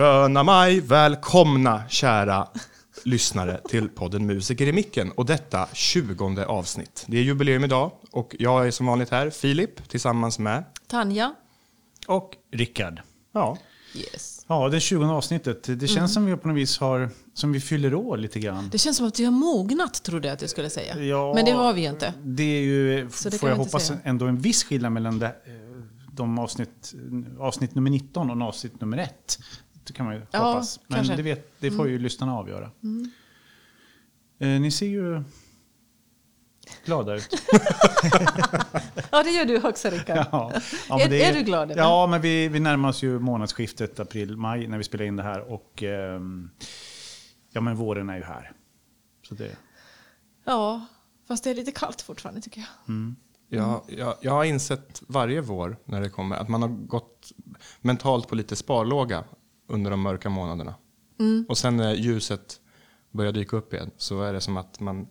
[0.00, 2.48] Sköna maj, välkomna kära
[3.04, 7.04] lyssnare till podden Musiker i micken och detta tjugonde avsnitt.
[7.08, 11.34] Det är jubileum idag och jag är som vanligt här, Filip, tillsammans med Tanja.
[12.06, 13.00] Och Rickard.
[13.32, 13.58] Ja,
[13.94, 14.44] Yes.
[14.48, 15.62] Ja, det 20 avsnittet.
[15.62, 16.08] Det känns Mm.
[16.08, 18.68] som vi på något vis har, som vi fyller år lite grann.
[18.72, 21.02] Det känns som att vi har mognat, trodde jag att du skulle säga.
[21.02, 22.14] Ja, Men det har vi ju inte.
[22.24, 23.98] Det är ju, Så det får jag hoppas, säga.
[24.04, 25.32] ändå en viss skillnad mellan det, eh,
[26.12, 26.94] de avsnitt,
[27.40, 29.38] avsnitt nummer 19 och avsnitt nummer 1.
[29.90, 30.80] Det kan man ju Ja, hoppas.
[30.86, 31.16] Men kanske.
[31.16, 32.70] det, vet, det får ju lyssnarna avgöra.
[34.38, 35.22] Eh, ni ser ju
[36.84, 37.28] glada ut.
[39.12, 40.16] Ja, det gör du också Rickard.
[40.32, 40.52] Ja,
[40.88, 41.82] ja, Är- är du glad, eller?
[41.82, 45.40] Ja, men vi, vi närmar oss ju månadsskiftet april-maj när vi spelar in det här.
[45.52, 46.50] Och ehm,
[47.52, 48.52] ja, men våren är ju här.
[49.28, 49.56] Så det,
[50.44, 50.86] Ja,
[51.28, 53.14] fast det är lite kallt fortfarande tycker jag.
[53.48, 57.32] jag, jag, jag har insett varje vår när det kommer att man har gått
[57.80, 59.24] mentalt på lite sparlåga
[59.70, 60.74] under de mörka månaderna.
[61.48, 62.60] Och sen när ljuset
[63.10, 65.08] börjar dyka upp igen så är det som att man,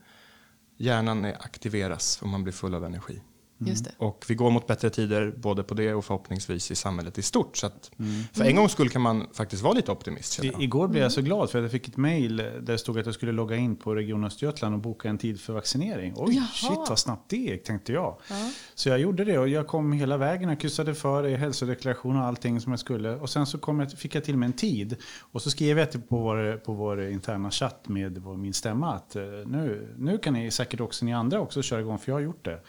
[0.78, 3.22] hjärnan är aktiveras och man blir full av energi.
[3.68, 3.92] Just det.
[3.98, 7.58] Och vi går mot bättre tider både på det och förhoppningsvis i samhället i stort.
[7.58, 7.92] Så att
[8.34, 10.44] för en gångs skull kan man faktiskt vara lite optimist.
[10.44, 13.00] I, igår blev jag så glad för att jag fick ett mejl där det stod
[13.00, 16.14] att jag skulle logga in på Region Östergötland och boka en tid för vaccinering.
[16.16, 16.48] Oj, Jaha.
[16.54, 18.18] shit vad snabbt det gick tänkte jag.
[18.30, 18.52] Ja.
[18.76, 20.50] Så jag gjorde det och jag kom hela vägen.
[20.50, 23.16] Jag kryssade för i hälsodeklaration och allting som jag skulle.
[23.16, 24.96] Och sen så kom jag, fick jag till mig en tid.
[25.32, 28.94] Och så skrev jag till på vår, på vår interna chatt med vår, min stämma
[28.94, 32.16] att eh, nu, nu kan ni säkert också ni andra också köra igång för jag
[32.16, 32.60] har gjort det.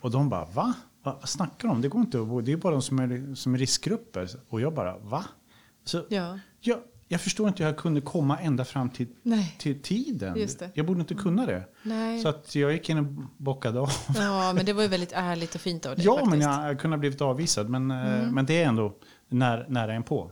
[0.00, 0.74] Och de bara va?
[1.02, 1.82] Vad snackar de om?
[1.82, 2.40] Det går inte att bo.
[2.40, 4.28] Det är bara de som är, som är riskgrupper.
[4.48, 5.24] Och jag bara va?
[5.84, 6.38] Så, Ja.
[6.60, 9.56] jag, jag förstår inte hur jag kunde komma ända fram till, Nej.
[9.58, 10.36] till tiden.
[10.36, 10.70] Just det.
[10.74, 11.64] Jag borde inte kunna det.
[11.82, 12.22] Nej.
[12.22, 13.04] Så att jag gick in och
[13.36, 13.90] bockade av.
[14.16, 16.34] Ja, men det var ju väldigt ärligt och fint av dig Ja, faktiskt.
[16.34, 16.38] Mm.
[16.50, 17.68] men jag, jag kunde ha blivit avvisad.
[17.68, 18.94] Men, eh, men det är ändå
[19.28, 20.30] när, nära en på.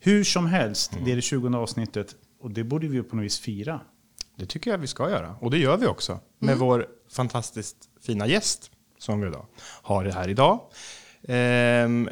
[0.00, 2.14] Hur som helst, det är det 20 avsnittet.
[2.40, 3.80] Och det borde vi ju på något vis fira.
[4.36, 5.36] Det tycker jag vi ska göra.
[5.40, 6.20] Och det gör vi också.
[6.38, 9.46] Med vår fantastiskt fina gäst som vi idag
[9.82, 10.60] har här idag.
[11.28, 12.08] Ehm,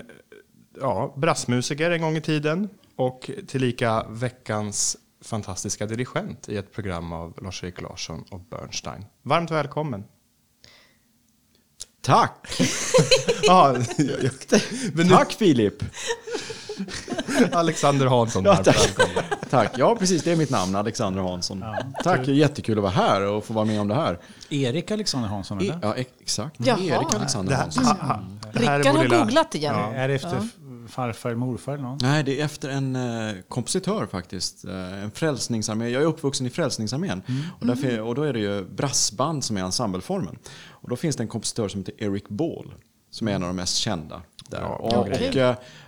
[0.80, 2.68] ja, brassmusiker en gång i tiden.
[2.96, 9.04] Och tillika veckans fantastiska dirigent i ett program av Lars-Erik Larsson och Bernstein.
[9.22, 10.04] Varmt välkommen.
[12.00, 12.46] Tack!
[13.44, 14.30] Ja, jag-
[14.96, 15.82] jag- Tack Filip!
[17.52, 18.90] Alexander Hansson, Ja, tack.
[19.50, 21.64] Tack, ja precis det är mitt namn, Alexander Hansson.
[22.04, 24.18] Tack, det är jättekul att vara här och få vara med om det här.
[24.50, 25.78] Erik Alexander Hansson, eller?
[25.82, 26.56] Ja, ex- exakt.
[26.58, 26.78] Jaha.
[26.80, 27.84] Erik Alexander Hansson.
[27.84, 28.20] här
[28.52, 29.74] är Rickard har googlat igen.
[29.74, 30.48] Är det efter
[30.88, 31.98] farfar, morfar eller någon?
[32.02, 34.64] Nej, det är efter en eh, kompositör faktiskt.
[34.64, 35.88] Eh, en frälsningsarmé.
[35.88, 37.22] Jag är uppvuxen i Frälsningsarmén.
[37.60, 40.38] Och, därför, och då är det ju brassband som är ensembleformen.
[40.68, 42.74] Och då finns det en kompositör som heter Eric Ball.
[43.10, 44.22] Som är en av de mest kända.
[44.48, 44.60] Där.
[44.60, 45.08] Ja, och, och,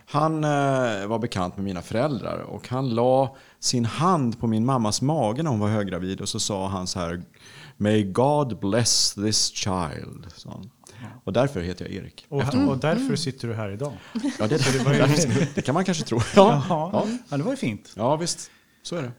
[0.07, 2.39] han eh, var bekant med mina föräldrar.
[2.39, 6.21] Och han la sin hand på min mammas mage när hon var höggravid.
[6.21, 7.23] Och så sa han så här.
[7.77, 10.27] May God bless this child.
[10.45, 10.71] Han.
[11.25, 12.27] Och därför heter jag Erik.
[12.29, 13.93] Och, och därför sitter du här idag.
[14.39, 16.21] Ja, det, det, det kan man kanske tro.
[16.37, 16.63] Ja,
[17.29, 17.93] Ja, det var ju fint.
[17.97, 18.51] ja visst.
[18.83, 19.13] Så är det.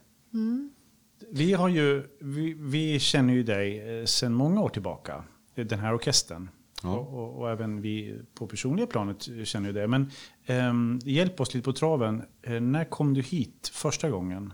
[1.32, 5.24] Vi, har ju, vi, vi känner ju dig eh, sedan många år tillbaka,
[5.56, 6.50] den här orkestern.
[6.86, 6.98] Ja.
[6.98, 9.88] Och, och, även vi på personliga planet känner ju det.
[9.88, 10.12] Men
[10.46, 12.24] ehm, hjälp oss lite på traven.
[12.42, 14.54] Eh, när kom du hit första gången?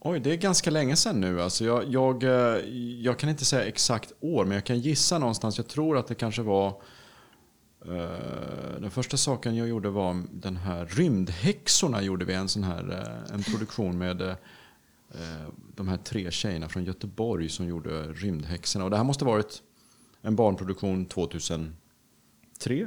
[0.00, 1.42] Oj, det är ganska länge sedan nu.
[1.42, 2.64] Alltså jag, jag, eh,
[3.00, 5.56] jag kan inte säga exakt år, men jag kan gissa någonstans.
[5.58, 6.68] Jag tror att det kanske var...
[7.86, 12.02] eh, den första saken jag gjorde var den här Rymdhäxorna.
[12.02, 12.92] gjorde vi en sån här
[13.28, 14.36] eh, en produktion med eh,
[15.74, 18.84] de här tre tjejerna från Göteborg som gjorde Rymdhäxorna.
[18.84, 19.62] Och det här måste varit
[20.22, 21.70] en barnproduktion 2003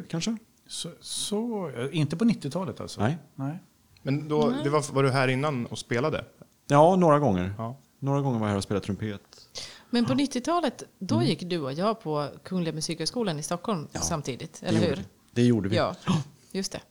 [0.10, 0.38] kanske?
[0.68, 3.02] Så, så, eh, inte på 90-talet alltså?
[3.02, 3.18] Nej.
[3.36, 3.60] Nej.
[4.02, 6.26] Men då, det var, var du här innan och spelade?
[6.68, 7.54] Ja, några gånger.
[7.58, 7.78] Ja.
[8.00, 9.48] Några gånger var jag här och spelade trumpet.
[9.90, 11.28] Men på 90-talet, då Mm.
[11.28, 14.64] gick du och jag på Kungliga Musikhögskolan i Stockholm samtidigt.
[14.64, 14.92] Eller det hur?
[14.96, 15.76] Gjorde, det gjorde vi.
[15.76, 15.96] Ja,
[16.52, 16.82] just det.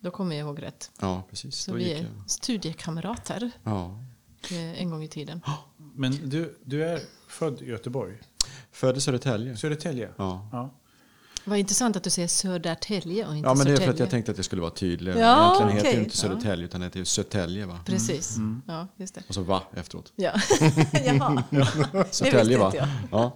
[0.00, 0.90] Då kommer jag ihåg rätt.
[1.00, 1.54] Ja, precis.
[1.56, 2.30] Så Då vi gick är jag.
[2.30, 3.98] studiekamrater Ja.
[4.50, 5.40] eh, en gång i tiden.
[5.76, 8.18] Men du, du är född i Göteborg?
[8.72, 9.56] Född i Södertälje.
[9.56, 10.08] Södertälje?
[10.16, 10.48] Ja.
[10.52, 10.70] ja.
[11.44, 14.10] Vad intressant att du säger Södertälje och inte Ja, men det är för att jag
[14.10, 15.14] tänkte att jag skulle vara tydlig.
[15.16, 17.80] Ja, Egentligen heter det inte Södertälje utan det heter Södertälje va?
[17.86, 18.36] Precis.
[18.36, 18.62] Mm.
[18.66, 19.22] Ja, just det.
[19.28, 20.12] Och så va efteråt.
[20.16, 20.32] Ja.
[21.04, 21.42] Jaha.
[22.10, 22.72] Södertälje va?
[23.10, 23.32] Ja.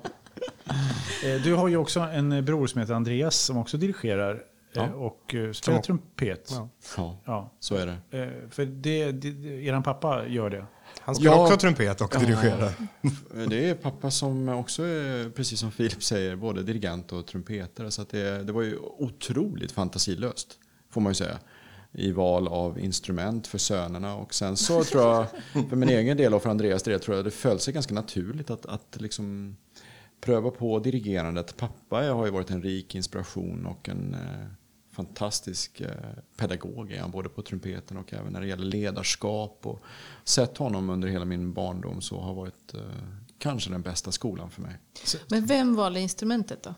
[1.24, 4.38] Eh, Du har ju också en eh, bror som heter Andreas som också dirigerar eh,
[4.74, 4.88] Ja.
[4.94, 6.48] och spelar trumpet.
[6.52, 6.68] Ja.
[6.96, 7.52] ja, Ja.
[7.60, 7.98] så är det.
[8.50, 9.28] För det, det,
[9.64, 10.66] eran pappa gör det.
[11.04, 11.42] Han spelar Ja.
[11.42, 12.72] också trumpet och dirigerar.
[13.48, 17.90] Det är pappa som också är, precis som Filip säger, både dirigent och trumpetare.
[17.90, 20.58] Så det, det var ju otroligt fantasilöst,
[20.90, 21.38] får man ju säga.
[21.94, 24.14] i val av instrument för sönerna.
[24.16, 25.26] Och sen så tror jag,
[25.68, 28.50] för min egen del och för Andreas del, tror jag det föll sig ganska naturligt
[28.50, 29.56] att, att liksom
[30.20, 31.56] pröva på dirigerandet.
[31.56, 34.46] Pappa har ju varit en rik inspiration och en eh,
[34.92, 35.88] fantastisk eh,
[36.36, 39.58] pedagog är han, både på trumpeten och även när det gäller ledarskap.
[39.62, 39.82] Och
[40.24, 42.80] sett honom under hela min barndom så har varit eh,
[43.38, 44.78] kanske den bästa skolan för mig.
[45.28, 46.74] Men vem valde instrumentet då?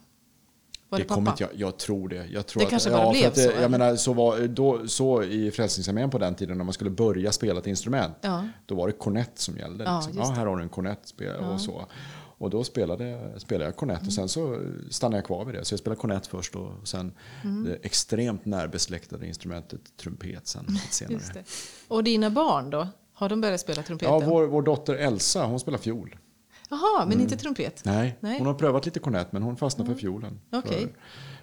[0.89, 1.37] Var det, det pappa?
[1.39, 2.27] jag, jag tror det.
[2.27, 3.69] Jag tror Det att, kanske bara ja, blev att det, så, Jag eller?
[3.69, 7.61] menar, så, var, då, så i Frälsningsarmén på den tiden när man skulle börja spela
[7.61, 8.17] ett instrument.
[8.21, 8.49] Ja.
[8.67, 9.85] Då var det kornett som gällde.
[9.85, 10.19] Ja, liksom.
[10.19, 11.15] ja, här har du en kornett
[11.53, 11.87] och så.
[12.39, 14.61] Och då spelade, spelade jag kornett och sen så
[14.91, 15.65] stannade jag kvar vid det.
[15.65, 17.13] Så jag spelade kornett först och sen
[17.45, 17.65] Mm.
[17.65, 21.13] det extremt närbesläktade instrumentet trumpet sen lite senare.
[21.15, 21.45] Just det.
[21.89, 22.89] Och dina barn då?
[23.13, 24.15] Har de börjat spela trumpeten?
[24.15, 26.17] Ja, vår, vår dotter Elsa, hon spelar fiol.
[26.71, 27.83] Jaha, men inte trumpet?
[27.85, 28.39] Nej, Nej.
[28.39, 30.41] hon har prövat lite kornett men hon fastnade för fiolen.
[30.53, 30.81] Okej.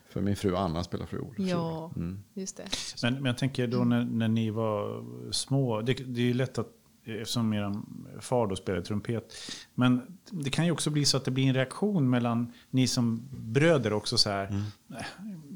[0.06, 1.36] För, för min fru Anna spelar fiol.
[1.38, 2.24] Ja, Mm.
[2.34, 2.64] just det.
[3.04, 6.58] Men, men jag tänker då när, när ni var små, det, det är ju lätt
[6.58, 6.68] att
[7.06, 7.74] Eftersom er
[8.22, 9.34] far då spelade trumpet.
[9.76, 13.22] Men det kan ju också bli så att det blir en reaktion mellan ni som
[13.32, 14.18] bröder också.
[14.18, 14.64] så här.
[14.88, 15.06] "Nej,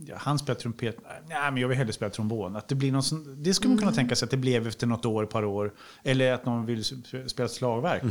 [0.08, 0.98] Ja, han spelar trumpet,
[1.28, 2.56] nej men jag vill hellre spela trombon.
[2.56, 4.88] Att det, blir någon, sån- det skulle man kunna tänka sig att det blev efter
[4.88, 5.74] något år, ett par år.
[6.04, 8.04] Eller att någon vill spela ett slagverk.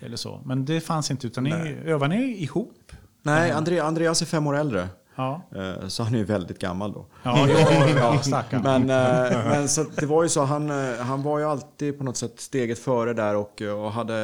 [0.00, 0.42] Eller så.
[0.44, 1.50] Men det fanns inte, utan ni
[1.84, 2.92] övar ni ihop.
[3.22, 4.88] Nej, Andre, Andreas är fem år äldre.
[5.20, 7.06] Ja, Eh, Så han är ju väldigt gammal då.
[7.22, 7.48] ja,
[7.96, 8.42] ja.
[8.62, 12.04] Men, eh, men så det var ju så, han, eh, han var ju alltid på
[12.04, 14.14] något sätt steget före där och, och hade,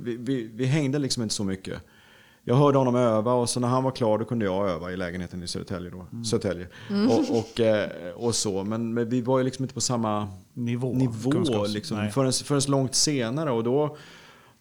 [0.00, 1.78] vi, vi, vi hängde liksom inte så mycket.
[2.44, 4.96] Jag hörde honom öva och så när han var klar då kunde jag öva i
[4.96, 5.90] lägenheten i Södertälje.
[5.90, 6.24] Då.
[6.24, 6.66] Södertälje.
[7.10, 10.92] Och, och, eh, och så, men, men vi var ju liksom inte på samma Nivå.
[10.92, 13.50] nivå liksom, förrän, förrän långt senare.
[13.50, 13.96] Och då,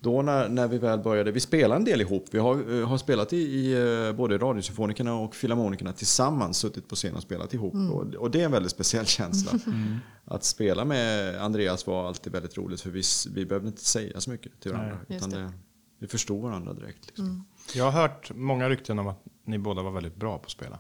[0.08, 2.26] då när, när vi väl började, vi spelade en del ihop.
[2.32, 3.74] Vi har, eh, har spelat i, i
[4.08, 7.74] eh, både Radiosymfonikerna och Filharmonikerna tillsammans, suttit på scen och spelat ihop.
[7.74, 9.60] Och, och det är en väldigt speciell känsla.
[10.26, 13.02] Att spela med Andreas var alltid väldigt roligt för vi,
[13.36, 14.98] vi behövde inte säga så mycket till varandra.
[15.08, 15.46] Just utan det.
[15.46, 15.54] det,
[16.00, 17.08] vi förstod varandra direkt.
[17.08, 17.46] Liksom.
[17.76, 20.80] Jag har hört många rykten om att ni båda var väldigt bra på att spela.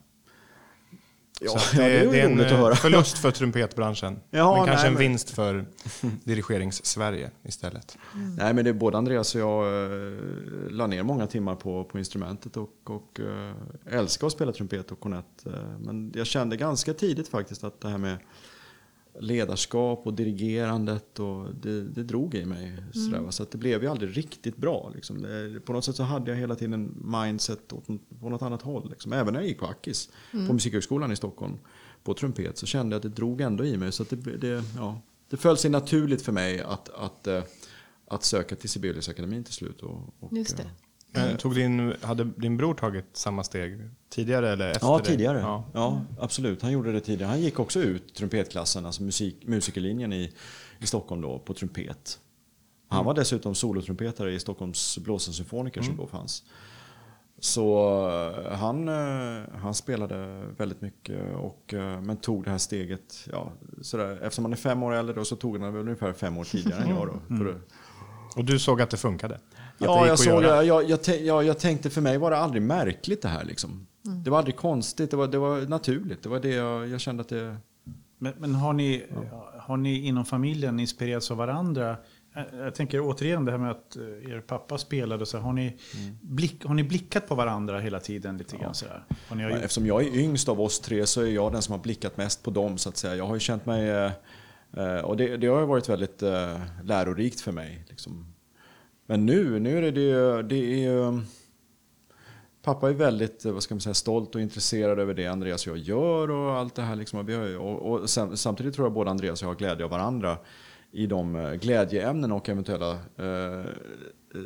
[1.41, 2.75] Ja, Så att ja, det är en roligt att eh, höra.
[2.75, 4.19] förlust för trumpetbranschen.
[4.29, 5.65] Ja, men kanske nej, en men- vinst för
[6.23, 7.97] dirigerings-Sverige istället.
[8.37, 10.17] Nej men det är både Andreas och jag eh,
[10.69, 14.99] la ner många timmar på, på instrumentet och, och eh, älskar att spela trumpet och
[14.99, 15.45] kornett.
[15.79, 18.17] Men jag kände ganska tidigt faktiskt att det här med
[19.19, 22.73] ledarskap och dirigerandet och det, det drog i mig.
[22.93, 23.31] Sådär, va.
[23.31, 24.91] Så att det blev ju aldrig riktigt bra.
[24.95, 25.21] Liksom.
[25.21, 27.87] Det, på något sätt så hade jag hela tiden mindset åt,
[28.21, 28.89] på något annat håll.
[28.89, 29.13] Liksom.
[29.13, 31.57] Även när jag gick på Akis, på Musikhögskolan i Stockholm,
[32.03, 33.91] på trumpet, så kände jag att det drog ändå i mig.
[33.91, 37.43] Så att det, det, ja, det föll sig naturligt för mig att, att, eh,
[38.07, 39.81] att söka till Sibeliusakademin till slut.
[39.81, 40.69] Och, och, Just det.
[41.15, 45.05] Eh, Men Tog din, hade din bror tagit samma steg tidigare eller efter Ja, dig?
[45.05, 45.39] tidigare.
[45.39, 45.63] Ja.
[45.73, 46.01] Ja.
[46.19, 46.61] absolut.
[46.61, 47.29] Han gjorde det tidigare.
[47.29, 50.33] Han gick också ut trumpetklassen, alltså musik, musikerlinjen i,
[50.79, 52.19] i Stockholm då, på trumpet.
[52.89, 56.43] Han var dessutom solotrumpetare i Stockholms blåsensymfoniker som då fanns.
[57.39, 57.87] Så
[58.47, 64.19] eh, han, eh, han spelade väldigt mycket och, men tog det här steget, ja, sådär,
[64.21, 66.83] eftersom han är fem år äldre då, så tog han väl ungefär fem år tidigare
[66.83, 67.07] än jag.
[67.29, 69.39] Då, att- Och du såg att det funkade?
[69.77, 70.63] Det Ja, jag, såg, göra?
[70.63, 73.43] jag, jag, jag, jag, jag tänkte för mig var det aldrig märkligt det här.
[73.43, 73.87] Liksom.
[74.23, 76.23] Det var aldrig konstigt, det var, det var naturligt.
[76.23, 77.57] Det var det jag, jag kände att det...
[78.19, 79.03] Men, men har, ni,
[79.59, 81.97] har ni inom familjen inspirerats av varandra?
[82.53, 85.21] Jag- tänker återigen det här med att eh, er pappa spelade.
[85.21, 85.77] och Så har, ni
[86.21, 88.37] blick, har ni blickat på varandra hela tiden?
[88.37, 89.03] lite grann sådär?
[89.29, 91.61] Har ni har gjort, Eftersom jag är yngst av oss tre så är jag den
[91.61, 93.15] som har blickat mest på dem så att säga.
[93.15, 93.89] Jag har ju känt mig...
[93.89, 94.11] eh,
[94.77, 96.21] eh, Och det, det har varit väldigt
[96.83, 97.85] lärorikt för mig.
[97.89, 98.33] Liksom.
[99.09, 101.21] Men nu, nu är det det, det är ju-
[102.61, 105.83] Pappa är väldigt vad ska man säga, stolt och intresserad över det Andreas och jag
[105.83, 106.95] gör och allt det här.
[106.95, 107.19] Liksom.
[107.19, 110.37] Och ju- och, sam, samtidigt tror jag både Andreas och jag har glädje av varandra
[110.91, 113.65] i de eh, glädjeämnen och eventuella eh,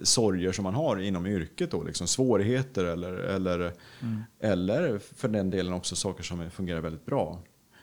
[0.03, 1.71] sorger som man har inom yrket.
[1.71, 3.73] Då, liksom svårigheter eller, eller,
[4.39, 7.39] eller för den delen också saker som fungerar väldigt bra.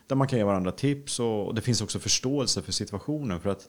[0.07, 3.41] Där man kan ge varandra tips och, och det finns också förståelse för situationen.
[3.41, 3.69] För att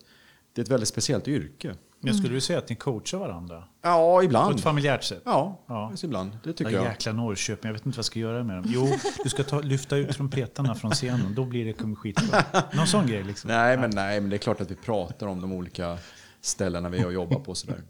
[0.53, 1.75] det är ett väldigt speciellt yrke.
[2.01, 3.63] Jag skulle du säga att ni coachar varandra?
[3.81, 4.55] Ja, På ibland.
[4.55, 5.21] ett familjärt sätt?
[5.25, 5.91] Ja, Ja.
[6.03, 6.37] ibland.
[6.43, 6.85] Det tycker Ja, jag.
[6.85, 8.65] jäkla Norrköping, jag vet inte vad jag ska göra med dem.
[8.67, 8.87] Jo,
[9.23, 12.43] du ska ta, lyfta ut trumpetarna från scenen, då blir det skitbra.
[12.73, 13.47] Någon sån grej liksom.
[13.47, 15.97] Nej men, nej, men det är klart att vi pratar om de olika
[16.41, 17.55] ställena vi har jobbat på.
[17.55, 17.81] Sådär.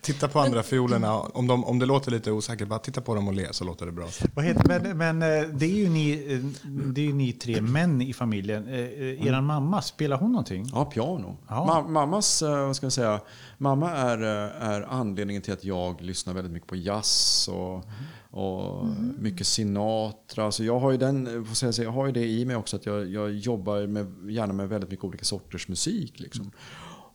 [0.00, 1.18] Titta på andra fiolerna.
[1.18, 3.86] Om, de, om det låter lite osäkert, bara titta på dem och le så låter
[3.86, 4.08] det bra.
[4.34, 7.60] Vad heter, men men eh, det, är ju ni, eh, det är ju ni tre
[7.60, 8.68] män i familjen.
[8.68, 10.66] Eh, eh, Eran mamma, spelar hon någonting?
[10.72, 11.36] Ja, piano.
[11.48, 11.66] Ja.
[11.84, 13.20] Ma- mammas, vad ska jag säga,
[13.58, 17.84] mamma är, är anledningen till att jag lyssnar väldigt mycket på jazz och,
[18.30, 18.86] och
[19.18, 20.52] mycket Sinatra.
[20.52, 22.76] Så jag har ju den, får jag säga, jag har ju det i mig också
[22.76, 26.20] att jag, jag jobbar med, gärna med väldigt mycket olika sorters musik.
[26.20, 26.50] Liksom.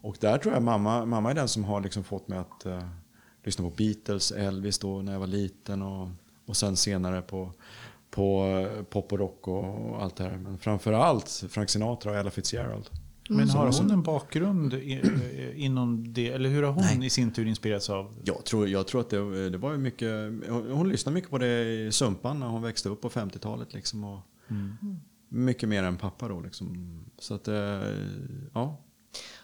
[0.01, 2.87] Och där tror jag mamma, mamma är den som har liksom fått mig att eh,
[3.43, 6.09] lyssna på Beatles, Elvis då när jag var liten och,
[6.45, 7.51] och sen senare på,
[8.09, 10.37] på eh, pop och rock och allt det här.
[10.37, 12.89] Men framförallt Frank Sinatra och Ella Fitzgerald.
[13.29, 16.29] Men har hon en bakgrund i, eh, inom det?
[16.29, 18.15] Eller hur har hon i sin tur inspirerats av?
[18.23, 20.11] Jag tror, jag tror att det, det var mycket,
[20.49, 23.73] hon, hon lyssnade mycket på det i Sumpan när hon växte upp på 50-talet.
[23.73, 24.19] Liksom, och
[25.29, 26.41] Mycket mer än pappa då.
[26.41, 26.99] Liksom.
[27.19, 27.81] Så att, eh,
[28.53, 28.77] ja.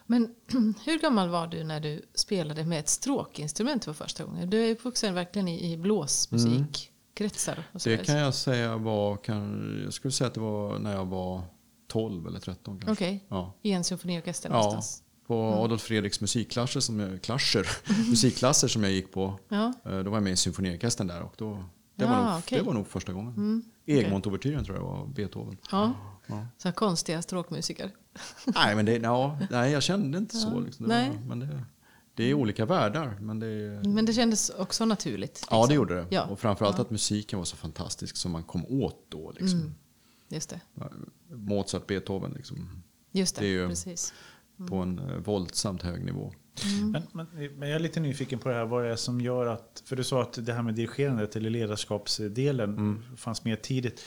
[0.05, 0.35] Men
[0.85, 4.49] hur gammal var du när du spelade med ett stråkinstrument för första gången?
[4.49, 7.63] Du är uppvuxen verkligen i, i blåsmusikkretsar.
[7.75, 11.05] så Det kan jag säga var, kan, jag skulle säga att det var när jag
[11.05, 11.41] var
[11.87, 12.91] 12 eller 13 kanske.
[13.05, 13.53] Okej, Ja.
[13.61, 15.03] i en symfoniorkester Ja, någonstans?
[15.27, 17.67] på Adolf Fredriks musikklasser som jag, klasser,
[18.09, 19.39] musikklasser som jag gick på.
[19.49, 19.73] Ja.
[19.85, 21.63] Eh, Då var jag med i symfoniorkestern där och då,
[21.95, 22.57] det, Ja, var nog, okej.
[22.59, 23.33] det var nog första gången.
[23.33, 25.57] Mm, Egmont-ouvertyren tror jag var Beethoven.
[25.71, 25.93] Ja.
[26.27, 26.47] Ja.
[26.57, 27.91] Så konstiga stråkmusiker.
[28.45, 30.47] Nej, men det, ja, nej, jag kände inte så.
[30.47, 30.87] Ja, Liksom.
[30.87, 31.11] Det, nej.
[31.27, 31.63] men det,
[32.15, 33.17] det är olika världar.
[33.21, 35.47] Men det, Men det kändes också naturligt.
[35.49, 35.75] ja, det liksom.
[35.75, 36.05] gjorde det.
[36.09, 36.23] Ja.
[36.25, 39.31] Och framförallt att musiken var så fantastisk som man kom åt då.
[39.31, 39.59] Liksom.
[39.59, 39.73] Mm.
[40.29, 40.59] Just det.
[41.29, 42.69] Mozart, Beethoven, liksom,
[43.11, 44.13] Just det, Det är ju- precis.
[44.69, 46.33] På en eh, våldsamt hög nivå.
[46.91, 47.27] Men, men,
[47.57, 48.65] men jag är lite nyfiken på det här.
[48.65, 49.83] Vad det är som gör att...
[49.85, 54.01] För du sa att det här med dirigerandet eller ledarskapsdelen fanns med tidigt.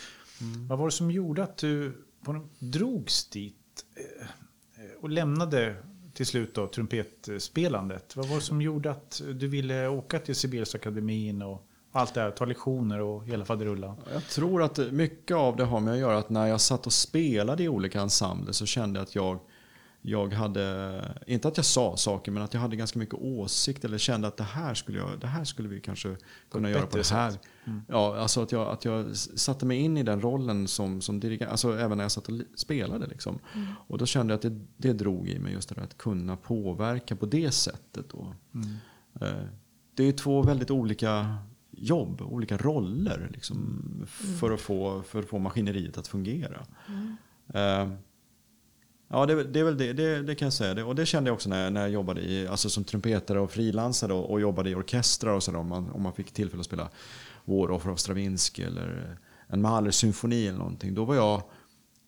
[0.69, 1.93] Vad var det som gjorde att du
[2.25, 3.55] på något- drogs dit
[3.97, 5.77] eh, och lämnade
[6.15, 8.17] till slut då trumpetspelandet?
[8.17, 12.31] Vad var det som gjorde att du ville åka till Sibeliusakademin och allt det här,
[12.31, 13.97] ta lektioner och hela faderullan?
[14.13, 16.93] Jag tror att mycket av det har med att göra att när jag satt och
[16.93, 19.39] spelade i olika ensembler så kände jag att jag,
[20.09, 23.99] jag hade, inte att jag sa saker, men att jag hade ganska mycket åsikt eller
[23.99, 26.17] kände att det här skulle, jag, det här skulle vi kanske
[26.51, 27.31] kunna göra på det här.
[27.31, 27.41] sätt.
[27.89, 31.51] Ja, alltså att jag, att jag satte mig in i den rollen som, som dirigent,
[31.51, 33.07] alltså även när jag satt och spelade.
[33.07, 33.39] Liksom.
[33.89, 36.37] Och då kände jag att det, det drog i mig just det där att kunna
[36.37, 38.07] påverka på det sättet.
[38.11, 38.35] Då.
[39.21, 39.33] Eh,
[39.95, 41.37] Det är två väldigt olika
[41.71, 43.83] jobb, olika roller liksom,
[44.41, 46.67] för, att få, för att få maskineriet att fungera.
[47.55, 47.89] Eh,
[49.09, 50.75] Ja, det, är väl- det är väl det, det, det kan jag säga.
[50.75, 53.51] Det, och det kände jag också när, när jag jobbade i, alltså som trumpetare och
[53.51, 55.59] frilansare och, och jobbade i orkestrar och sådär.
[55.59, 56.91] Om man, om man fick tillfälle att spela
[57.45, 60.95] Waroffer av Stravinsky eller en Mahler-symfoni eller någonting.
[60.95, 61.43] Då var jag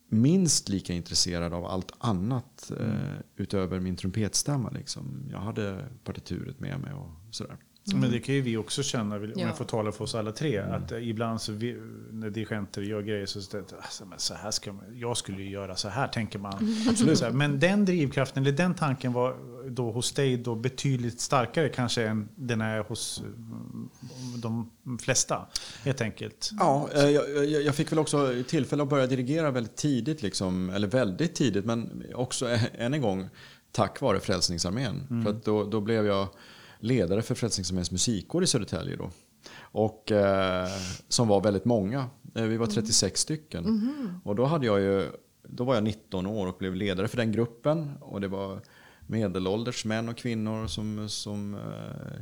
[0.09, 4.69] minst lika intresserad av allt annat eh, utöver min trumpetstämma.
[4.69, 5.27] Liksom.
[5.31, 7.57] Jag hade partituret med mig och sådär.
[7.95, 9.47] Men det kan ju vi också känna, om Ja.
[9.47, 10.57] jag får tala för oss alla tre.
[10.57, 11.77] Att eh, ibland så vi,
[12.11, 15.49] när dirigenter gör grejer så jag alltså, men så här ska man, jag skulle ju
[15.49, 16.75] göra så här, tänker man.
[17.15, 19.35] Så här, men den drivkraften, eller den tanken var
[19.69, 23.89] då hos dig då betydligt starkare kanske än den är hos mm,
[24.35, 25.47] de flesta.
[25.83, 26.51] Helt enkelt.
[26.59, 30.87] Ja, eh, jag, jag, fick väl också tillfälle att börja dirigera väldigt tidigt, liksom, eller
[30.87, 33.29] väldigt tidigt, men också än en gång
[33.71, 35.23] tack vare Frälsningsarmén.
[35.23, 36.27] För att då, då blev jag
[36.79, 39.09] ledare för Frälsningsarméns musikkår i Södertälje då.
[39.61, 40.67] Och, eh,
[41.07, 42.09] som var väldigt många.
[42.35, 43.65] Eh, Vi var 36 stycken.
[44.23, 45.11] Och då, hade jag ju,
[45.43, 47.91] då var jag 19 år och blev ledare för den gruppen.
[48.01, 48.61] Och det var
[49.07, 52.21] medelålders män och kvinnor som, som eh,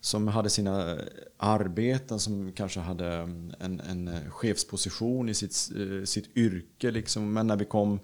[0.00, 0.98] som hade sina
[1.36, 3.12] arbeten, som kanske hade
[3.58, 6.90] en, en chefsposition i sitt, eh, sitt yrke.
[6.90, 7.32] Liksom.
[7.32, 8.00] Men när vi kom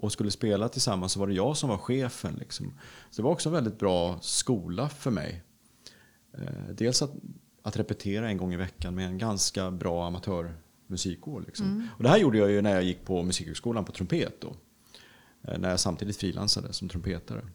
[0.00, 2.34] och skulle spela tillsammans så var det jag som var chefen.
[2.38, 2.72] Liksom.
[3.10, 5.42] Så det var också en väldigt bra skola för mig.
[6.38, 7.12] Eh, Dels att,
[7.62, 11.44] att repetera en gång i veckan med en ganska bra amatörmusikår.
[11.46, 11.88] Liksom.
[11.96, 14.40] Och det här gjorde jag ju när jag gick på Musikhögskolan på trumpet.
[14.40, 14.56] Då.
[15.42, 17.46] Eh, När jag samtidigt frilansade som trumpetare.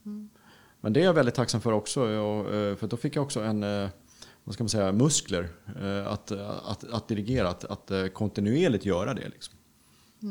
[0.81, 2.09] Men det är jag väldigt tacksam för också.
[2.09, 3.61] Jag, eh, för då fick jag också en,
[4.43, 5.49] vad ska man säga, muskler
[6.07, 9.29] att, att, att dirigera, att, att kontinuerligt göra det.
[9.29, 9.55] Liksom.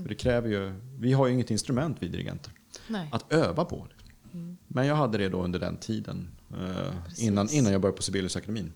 [0.00, 2.52] För det kräver ju, vi har ju inget instrument vi dirigenter
[2.88, 3.08] Nej.
[3.12, 3.86] att öva på.
[3.90, 4.58] Liksom.
[4.68, 8.72] Men jag hade det då under den tiden, eh, innan, innan jag började på Sibeliusakademin.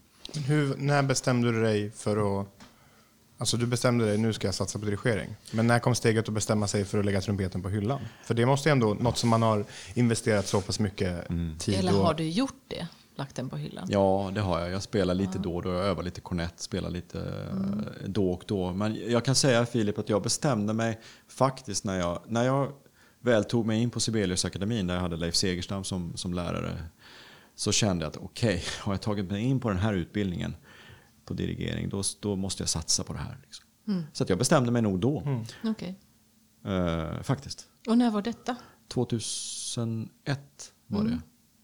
[0.46, 2.48] Hur, när bestämde du dig för att...
[3.38, 5.36] Alltså du bestämde dig, nu ska jag satsa på dirigering.
[5.50, 8.00] Men när kom steget att bestämma sig för att lägga trumpeten på hyllan?
[8.24, 11.92] För det måste ju ändå, något som man har investerat så pass mycket tid Eller
[11.92, 12.86] har du gjort det?
[13.18, 13.86] Lagt den på hyllan?
[13.90, 14.70] Ja, det har jag.
[14.70, 15.72] Jag spelar lite då och då.
[15.72, 18.72] Jag övar lite kornett, spelar lite eh, då och då.
[18.72, 22.72] Men jag kan säga Filip att jag bestämde mig faktiskt när jag, när jag
[23.20, 26.82] väl tog mig in på Sibeliusakademin där jag hade Leif Segerstam som, som lärare.
[27.54, 30.56] så kände jag att okej, har jag tagit mig in på den här utbildningen
[31.24, 33.38] på dirigering, då, då måste jag satsa på det här.
[33.42, 33.64] Liksom.
[34.12, 35.98] Så att jag bestämde mig nog då, Okej.
[36.64, 37.68] eh, faktiskt.
[37.88, 38.56] Och när var detta?
[38.88, 41.20] 2001 var det.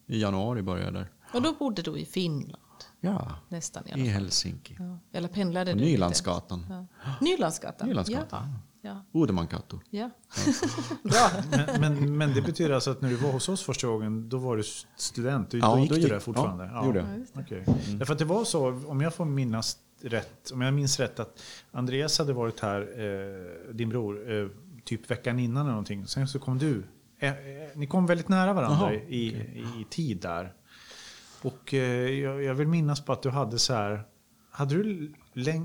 [0.07, 1.11] I januari började jag där.
[1.35, 2.57] Och då bodde du i Finland?
[3.01, 4.13] Ja, Nästan i i alla fall.
[4.13, 4.77] Helsinki.
[4.79, 4.99] Ja.
[5.13, 5.93] Eller pendlade På du lite?
[5.93, 6.67] Nylandsgatan.
[6.69, 6.87] Ja.
[7.21, 7.89] Nylandsgatan?
[7.89, 8.59] Nylandsgatan.
[8.85, 9.05] Ja.
[9.13, 9.77] Uudemankatu.
[9.91, 10.11] ja.
[11.03, 11.31] Bra.
[11.51, 14.39] Men, men, men det betyder alltså att när du var hos oss första gången, då
[14.39, 14.63] var du
[14.97, 15.51] student?
[15.51, 16.71] Du, Ja, då gick då du gick- där fortfarande?
[16.73, 17.43] ja, gjorde jag.
[17.45, 17.65] Okej.
[17.99, 21.43] Därför att det var så, om jag får minnas rätt, om jag minns rätt, att
[21.71, 24.49] Andreas hade varit här, eh, din bror, eh,
[24.85, 26.07] typ veckan innan eller någonting.
[26.07, 26.83] Sen så kom du.
[27.19, 27.37] Eh, eh,
[27.75, 29.27] ni kom väldigt nära varandra Jaha, i,
[29.81, 30.53] i tid där.
[31.43, 31.81] Och eh,
[32.11, 34.03] jag, jag vill minnas på att du hade så här,
[34.53, 35.13] hade du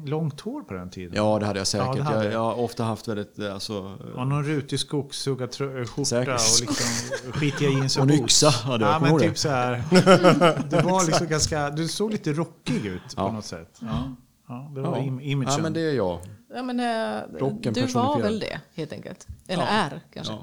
[0.06, 1.14] långt hår på den tiden?
[1.16, 1.96] Ja, det hade jag säkert.
[1.98, 2.40] Ja, hade jag, jag.
[2.40, 3.98] har ofta haft väldigt, eh, alltså...
[4.16, 6.86] Och någon rutig skogshuggarskjorta och liksom
[7.34, 9.84] skitiga jeans och, Och en yxa hade jag, Ja, men typ så här.
[10.70, 13.32] Du var liksom ganska, du såg lite rockig ut på Ja.
[13.32, 13.78] något sätt.
[13.82, 14.16] Ja,
[14.48, 15.04] ja det var Ja.
[15.04, 15.54] im- imagen.
[15.58, 16.20] ja, men det är jag.
[16.56, 19.28] Ja, men, eh, Rocken du var väl det, helt enkelt.
[19.48, 19.70] Eller Ja.
[19.70, 20.34] är, kanske.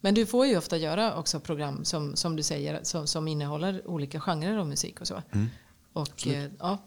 [0.00, 3.88] Men du får ju ofta göra också program som, som du säger, som, som innehåller
[3.88, 5.22] olika genrer av musik och så.
[5.32, 5.46] Mm.
[5.92, 6.78] Och, eh, ja,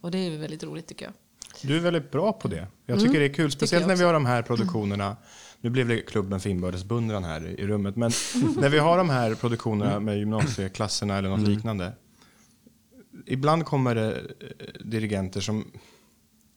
[0.00, 1.14] och det är ju väldigt roligt tycker jag.
[1.62, 2.66] Du är väldigt bra på det.
[2.86, 5.16] Jag tycker det är kul, speciellt när vi har de här produktionerna.
[5.60, 8.10] Nu blev det klubben för inbördes beundran här i rummet, men
[8.56, 11.92] när vi har de här produktionerna med gymnasieklasserna eller något liknande.
[13.26, 14.20] Ibland kommer det eh,
[14.84, 15.64] dirigenter som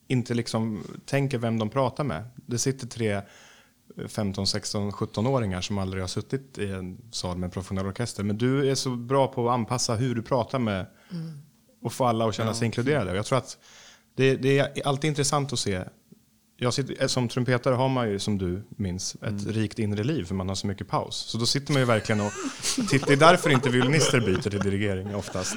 [0.07, 2.23] inte liksom tänker vem de pratar med.
[2.35, 3.21] Det sitter tre
[4.07, 8.23] 15, 16, 17-åringar som aldrig har suttit i en sal med en professionell orkester.
[8.23, 10.85] Men du är så bra på att anpassa hur du pratar med
[11.83, 13.15] och få alla att känna sig inkluderade.
[13.15, 13.57] Jag tror att
[14.15, 15.83] det, det är alltid intressant att se.
[16.57, 20.35] Jag sitter, som trumpetare har man ju, som du minns, ett rikt inre liv för
[20.35, 21.15] man har så mycket paus.
[21.15, 22.31] Så då sitter man ju verkligen och
[22.89, 23.07] tittar.
[23.07, 25.55] Det är därför inte violinister byter till dirigering oftast.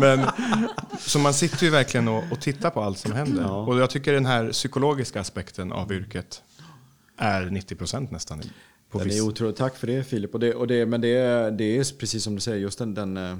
[0.00, 0.26] Men,
[0.98, 3.50] så man sitter ju verkligen och, och tittar på allt som händer.
[3.50, 6.42] Och jag tycker den här psykologiska aspekten av yrket
[7.16, 8.42] är 90 procent nästan.
[8.90, 10.34] På Den viss- är otroligt, tack för det Filip.
[10.34, 12.94] Och det, och det, men det är, det är precis som du säger, just den,
[12.94, 13.36] den eh,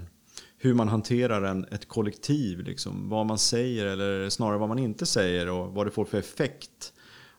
[0.58, 2.60] hur man hanterar en, ett kollektiv.
[2.60, 3.08] Liksom.
[3.08, 6.92] Vad man säger eller snarare vad man inte säger och vad det får för effekt.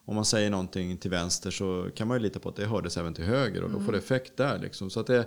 [0.06, 2.98] Om man säger någonting till vänster så kan man ju lita på att det hördes
[2.98, 4.60] även till höger och då får det effekt där.
[4.60, 4.90] Liksom.
[4.90, 5.26] Så, att det,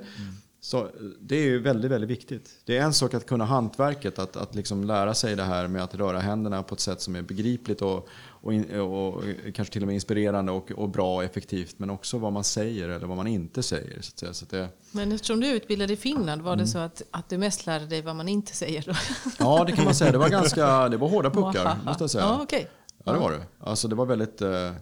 [0.62, 0.88] så
[1.20, 2.51] det är ju väldigt, väldigt viktigt.
[2.64, 5.83] Det är en sak att kunna hantverket, att, att liksom lära sig det här med
[5.83, 9.23] att röra händerna på ett sätt som är begripligt och, och, in, och
[9.55, 11.75] kanske till och med inspirerande och, och bra och effektivt.
[11.79, 14.03] Men också vad man säger eller vad man inte säger.
[14.03, 14.33] Så att säga.
[14.33, 17.29] Så att det, Men eftersom du är utbildad i Finland, var det så att, att
[17.29, 18.92] du mest lärde dig vad man inte säger då?
[19.38, 20.12] ja, det kan man säga.
[20.12, 22.25] Det var ganska det var hårda puckar, måste jag säga.
[22.25, 22.68] Ja, okej.
[23.05, 23.42] Ja, det var det.
[23.61, 24.42] Alltså det var väldigt...
[24.42, 24.73] eh,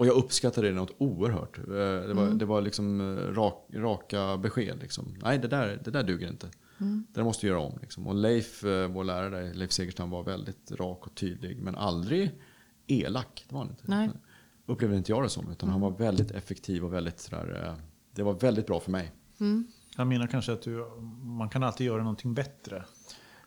[0.00, 1.58] Och jag uppskattade det något oerhört.
[1.58, 1.64] Eh,
[2.08, 4.78] Det var, det var liksom eh, rak, raka besked.
[4.80, 5.14] Liksom.
[5.22, 6.46] Nej, det där, det där duger inte.
[6.78, 7.78] Det där måste göra om.
[7.80, 8.06] Liksom.
[8.06, 11.58] Och Leif, eh, vår lärare, Leif Segerstam, var väldigt rak och tydlig.
[11.58, 12.30] Men aldrig
[12.86, 13.44] elak.
[13.48, 13.82] Det var han inte.
[13.86, 14.10] Nej.
[14.66, 15.50] Upplevde inte jag det som.
[15.50, 17.74] Utan han var väldigt effektiv och väldigt sådär...
[18.14, 19.12] Det var väldigt bra för mig.
[19.96, 20.84] Jag menar kanske att du,
[21.22, 22.84] man kan alltid göra någonting bättre.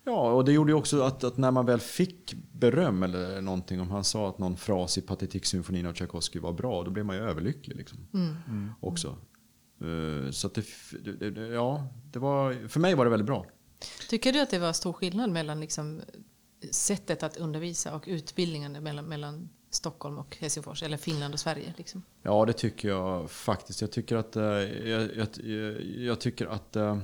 [0.05, 3.81] Ja, och det gjorde ju också att, att när man väl fick beröm eller någonting,
[3.81, 7.15] om han sa att någon fras i Patetik-symfonin av Tchaikovsky var bra, då blev man
[7.15, 7.77] ju överlycklig.
[7.77, 7.97] Liksom.
[8.79, 9.17] Också.
[9.81, 10.65] Eh, Så att det,
[11.19, 13.45] det, det, ja, det var, för mig var det väldigt bra.
[14.09, 16.01] Tycker du att det var stor skillnad mellan liksom
[16.71, 21.73] sättet att undervisa och utbildningen mellan, mellan Stockholm och Helsingfors, eller Finland och Sverige?
[21.77, 22.03] Liksom?
[22.21, 23.81] Ja, det tycker jag faktiskt.
[23.81, 25.27] Jag tycker att, eh, jag, jag,
[25.81, 26.97] jag tycker att eh,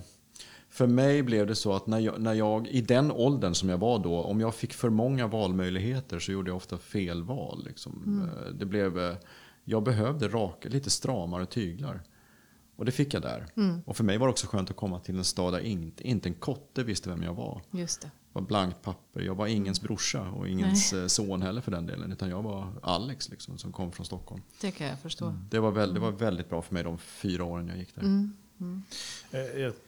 [0.79, 3.77] för mig blev det så att när jag, när jag, i den åldern som jag
[3.77, 7.63] var då, om jag fick för många valmöjligheter så gjorde jag ofta fel val.
[7.65, 8.21] Liksom.
[8.45, 9.15] Eh, Det blev, eh,
[9.63, 12.01] jag behövde raka, lite stramare tyglar.
[12.75, 13.45] Och det fick jag där.
[13.85, 16.29] Och för mig var det också skönt att komma till en stad där inte, inte
[16.29, 17.61] en kotte visste vem jag var.
[17.71, 18.07] Just det.
[18.07, 19.21] Det var blankt papper.
[19.21, 22.11] Jag var ingens brorsa och ingens eh, son heller för den delen.
[22.11, 24.41] Utan jag var Alex liksom, som kom från Stockholm.
[24.61, 25.33] Det kan jag förstå.
[25.49, 28.29] Det var, väl, det var väldigt bra för mig de fyra åren jag gick där.
[29.31, 29.39] Eh,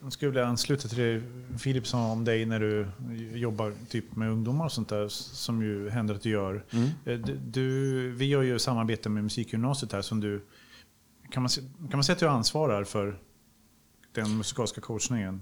[0.02, 1.22] Jag skulle vilja ansluta till det
[1.60, 2.88] Filip sa om dig när du
[3.34, 6.64] jobbar typ med ungdomar och sånt där, som ju händer att du gör.
[7.06, 10.46] Eh, du- vi gör ju samarbete med Musikgymnasiet här som du...
[11.32, 13.20] Kan man, kan man säga att du ansvarar för
[14.16, 15.42] den musikaliska coachningen?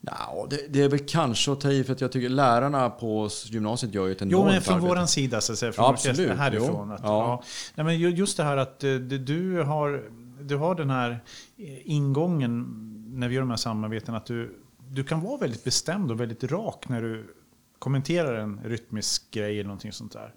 [0.00, 3.28] Ja, det, det är väl kanske att ta i för att jag tycker lärarna på
[3.46, 4.88] gymnasiet gör ju ett Jo, enormt men från arbete.
[4.88, 6.30] våran sida, så att säga, från Ja, absolut.
[6.38, 6.88] härifrån.
[6.88, 6.94] Jo.
[6.94, 7.06] Att, Ja.
[7.08, 7.42] ja.
[7.74, 11.10] Nej, men ju- just det här att eh, du har, du har den här
[11.56, 12.66] eh, ingången
[13.08, 16.44] när vi gör de här samarbeten, att du, du kan vara väldigt bestämd och väldigt
[16.44, 17.34] rak när du
[17.78, 20.34] kommenterar en rytmisk grej eller någonting sånt där.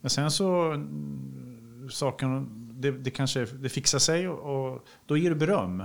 [0.00, 2.48] Men sen så, mm, saken,
[2.80, 5.84] det, det kanske det fixar sig och, och då ger du beröm.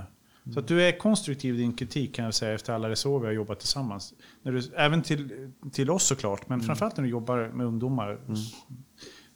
[0.52, 3.26] Så att du är konstruktiv i din kritik kan jag säga efter alla resor vi
[3.26, 4.14] har jobbat tillsammans.
[4.42, 8.20] När du, även till, till oss såklart, men framförallt när du jobbar med ungdomar.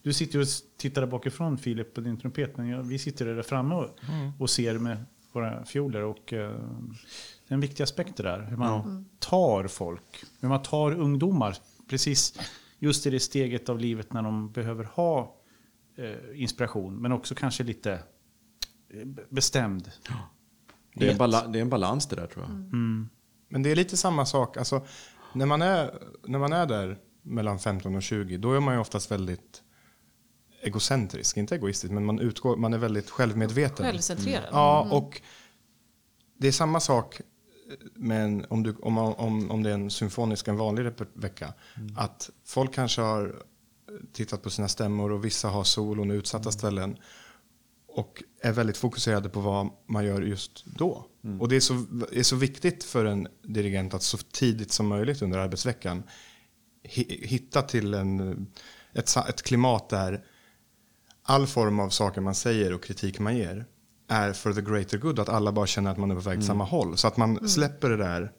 [0.03, 3.43] Du sitter och tittar där bakifrån Filip på din trumpet, men jag, vi sitter där
[3.43, 3.89] framme och,
[4.39, 6.03] och ser med våra fioler.
[6.03, 6.51] Och, eh,
[7.49, 11.57] det är en viktig aspekt det där, hur man tar folk, hur man tar ungdomar
[11.91, 12.39] precis
[12.79, 15.37] just i det steget av livet när de behöver ha
[15.97, 19.91] eh, inspiration, men också kanske lite eh, bestämd.
[20.95, 22.53] Det är, bala- det är en balans det där tror jag.
[23.49, 24.57] Men det är lite samma sak.
[24.57, 24.87] Alltså,
[25.33, 28.81] när, man är, när man är där mellan 15 och 20, då är man ju
[28.81, 29.63] oftast väldigt
[30.63, 31.37] egocentrisk.
[31.37, 33.87] Inte egoistisk, men man, utgår, man är väldigt självmedveten.
[33.87, 34.49] Självcentrerad.
[34.53, 35.21] Ja, och
[36.39, 37.21] det är samma sak
[37.95, 41.55] med en, om, du, om, man- om, om det är en symfonisk, en vanlig vecka.
[41.97, 43.43] Att folk kanske har
[44.13, 46.97] tittat på sina stämmor och vissa har solon och utsatta ställen.
[47.89, 51.07] Och är väldigt fokuserade på vad man gör just då.
[51.41, 51.75] Och det är så,
[52.13, 56.03] är så viktigt för en dirigent att så tidigt som möjligt under arbetsveckan
[56.83, 58.47] hi- hitta till en,
[58.93, 60.25] ett, ett klimat där
[61.29, 63.67] all form av saker man säger och kritik man ger
[64.09, 65.19] är for the greater good.
[65.19, 66.97] Att alla bara känner att man är på väg åt samma håll.
[66.97, 68.33] Så att man släpper det där,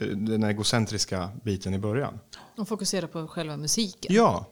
[0.00, 2.18] eh, den egocentriska biten i början.
[2.56, 4.14] Och fokusera på själva musiken.
[4.14, 4.46] Ja,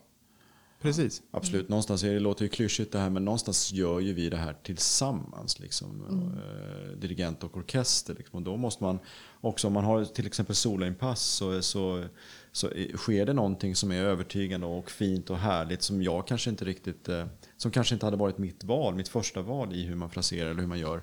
[0.81, 1.23] precis.
[1.31, 4.37] Absolut, någonstans, är det låter ju klyschigt det här, men någonstans gör ju vi det
[4.37, 5.59] här tillsammans.
[5.59, 8.15] Liksom, eh, dirigent och orkester.
[8.15, 8.37] Liksom.
[8.37, 8.99] Och då måste man
[9.43, 12.05] också, om man har till exempel soloinpass så, så,
[12.53, 16.65] så sker det någonting som är övertygande och fint och härligt som jag kanske inte
[16.65, 17.27] riktigt, eh,
[17.57, 20.61] som kanske inte hade varit mitt val, mitt första val i hur man fraserar eller
[20.61, 21.03] hur man gör.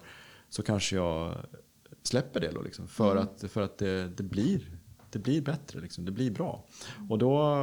[0.50, 1.36] Så kanske jag
[2.04, 6.06] släpper det då liksom, för att, för att det, det, blir, det blir bättre, liksom,
[6.06, 6.66] det blir bra.
[7.10, 7.56] Och då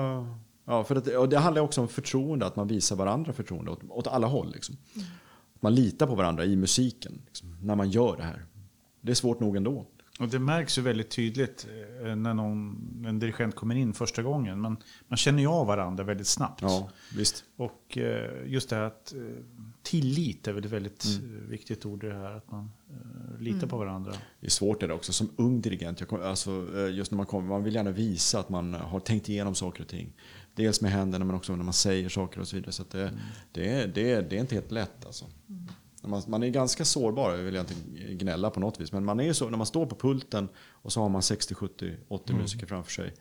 [0.69, 3.81] Ja, för att, och det handlar också om förtroende, att man visar varandra förtroende åt,
[3.89, 4.53] åt alla håll.
[4.53, 4.77] Liksom.
[5.55, 8.47] Att man litar på varandra i musiken liksom, när man gör det här.
[9.01, 9.87] Det är svårt nog ändå.
[10.19, 11.67] Och det märks ju väldigt tydligt
[12.03, 14.61] eh, när någon, en dirigent kommer in första gången.
[14.61, 14.77] Man,
[15.09, 16.63] man känner ju av varandra väldigt snabbt.
[16.63, 17.45] Ja, visst.
[17.57, 19.21] Och eh, just det här att eh,
[19.83, 22.37] tillit är väl ett väldigt eh, viktigt ord i det här.
[22.37, 22.71] Att man
[23.39, 24.13] litar på varandra.
[24.41, 25.13] Det är svårt det också.
[25.13, 26.51] Som ung dirigent, jag kom, alltså,
[26.91, 29.89] just när man kommer, man vill gärna visa att man har tänkt igenom saker och
[29.89, 30.13] ting.
[30.55, 32.73] Dels med händerna men också när man säger saker och så vidare.
[32.73, 33.13] Så att det,
[33.53, 35.25] det, är, det, är, det är inte helt lätt alltså.
[36.07, 37.75] Man, man är ganska sårbar, jag vill jag inte
[38.15, 38.93] gnälla på något vis.
[38.93, 41.55] Men man är ju så, när man står på pulten och så har man 60,
[41.55, 43.15] 70, 80 musiker framför sig.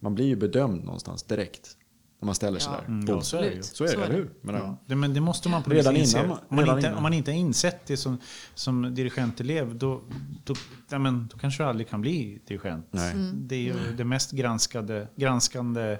[0.00, 1.76] Man blir ju bedömd någonstans direkt.
[2.20, 2.78] När man ställer sig Ja.
[2.80, 2.86] där.
[2.88, 3.62] Mm, ja, så är det ju.
[3.62, 4.30] Så är det, eller hur?
[4.40, 4.76] Men, Ja.
[4.86, 6.18] Det, men det måste man på Redan inse.
[6.18, 6.96] innan man- om, man redan inte, innan.
[6.96, 8.18] om man inte har insett det som,
[8.54, 10.02] som dirigentelev, då,
[10.44, 10.54] då,
[10.90, 12.86] ja, men, då kanske du aldrig kan bli dirigent.
[12.90, 13.14] Nej.
[13.34, 15.98] Det är ju det mest granskade, granskande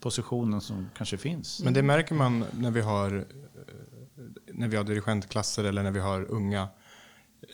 [0.00, 1.62] positionen som kanske finns.
[1.64, 3.26] Men det märker man när vi har,
[4.56, 6.68] när vi har dirigentklasser eller när vi har unga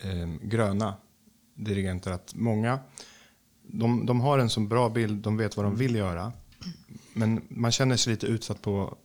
[0.03, 0.93] eh, gröna
[1.55, 2.11] dirigenter.
[2.11, 2.79] Att många
[3.67, 6.31] de, de har en så bra bild, de vet vad de vill göra.
[7.13, 8.97] Men man känner sig lite utsatt på,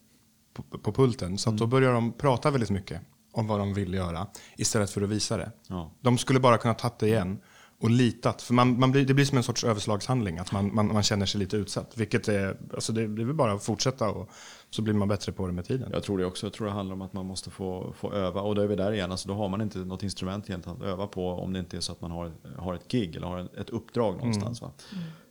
[0.53, 1.39] på, på pulten.
[1.39, 3.01] Så då börjar de prata väldigt mycket
[3.33, 5.53] om vad de vill göra istället för att visa det.
[5.67, 5.91] Ja.
[6.01, 7.39] De skulle bara kunna tagit det igen
[7.81, 8.43] och litat.
[8.43, 11.27] För man, man blir, det blir som en sorts överslagshandling, att man, man, man känner
[11.27, 11.93] sig lite utsatt.
[11.97, 14.31] Vilket är, alltså det, det är väl bara att fortsätta och
[14.71, 15.91] så blir man bättre på det med tiden.
[15.93, 16.47] Jag tror det också.
[16.47, 18.41] Jag tror det handlar om att man måste få, få öva.
[18.41, 19.11] Och då är vi där igen.
[19.11, 21.81] Alltså då har man inte något instrument egentligen att öva på om det inte är
[21.81, 24.63] så att man har, har ett gig eller har ett uppdrag någonstans.
[24.63, 24.73] Va?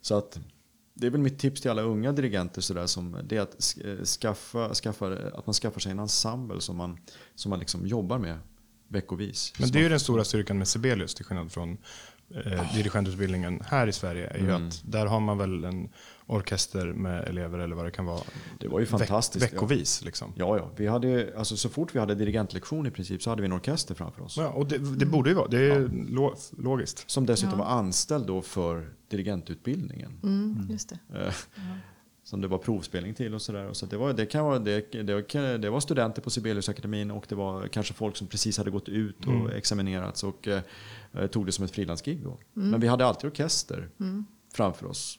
[0.00, 0.40] Så att
[0.94, 3.54] det är väl mitt tips till alla unga dirigenter så där, som det är att
[3.56, 6.98] sk- skaffa, skaffa, att man skaffar sig en ensemble som man,
[7.34, 8.38] som man liksom jobbar med
[8.88, 9.52] veckovis.
[9.60, 11.78] Men det är ju den stora styrkan med Sibelius till skillnad från
[12.34, 14.26] eh, dirigentutbildningen här i Sverige.
[14.26, 15.88] Är ju att där har man väl en
[16.26, 18.20] orkester med elever eller vad det kan vara.
[18.60, 20.32] Det var ju fantastiskt, Veck, veckovis liksom.
[20.36, 20.70] Ja, ja.
[20.76, 23.94] Vi hade, alltså, så fort vi hade dirigentlektion i princip så hade vi en orkester
[23.94, 24.36] framför oss.
[24.36, 25.48] Ja, och det, det borde ju vara.
[25.48, 27.10] Det är lo, logiskt.
[27.10, 27.64] Som dessutom Ja.
[27.64, 30.20] var anställd då för dirigentutbildningen.
[30.22, 31.18] Mm, just det.
[31.26, 31.34] Eh,
[32.24, 33.72] Som det var provspelning till och sådär.
[33.72, 37.34] Så det, var, det, kan vara, det, det, det var studenter på Sibeliusakademin och det
[37.34, 40.60] var kanske folk som precis hade gått ut och examinerats och eh,
[41.30, 42.38] tog det som ett frilansgig då.
[42.52, 43.88] Men vi hade alltid orkester
[44.54, 45.18] framför oss.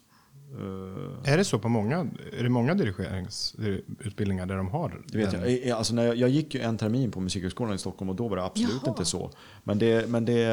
[1.26, 2.08] Eh, Är det så på många,
[2.40, 5.42] är det många dirigeringsutbildningar där de har Det vet den?
[5.42, 5.68] jag.
[5.68, 8.28] Eh, Alltså när jag, jag gick ju en termin på Musikhögskolan i Stockholm och då
[8.28, 8.90] var det absolut Jaha.
[8.92, 9.32] inte så.
[9.64, 10.46] Men, det, men det,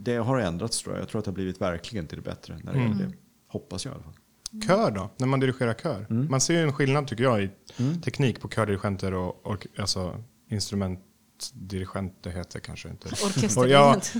[0.00, 1.02] det har ändrats tror jag.
[1.02, 2.58] Jag tror att det har blivit verkligen till det bättre.
[2.64, 3.12] När det gäller det.
[3.48, 4.14] Hoppas jag i alla fall.
[4.66, 6.06] Kör då, när man dirigerar kör.
[6.10, 6.26] Mm.
[6.30, 7.50] Man ser ju en skillnad tycker jag i
[8.04, 10.22] teknik på kördirigenter och, och alltså,
[11.38, 13.08] instrumentdirigent, det heter kanske inte.
[13.60, 14.14] Och ja, Orkesterdirigent.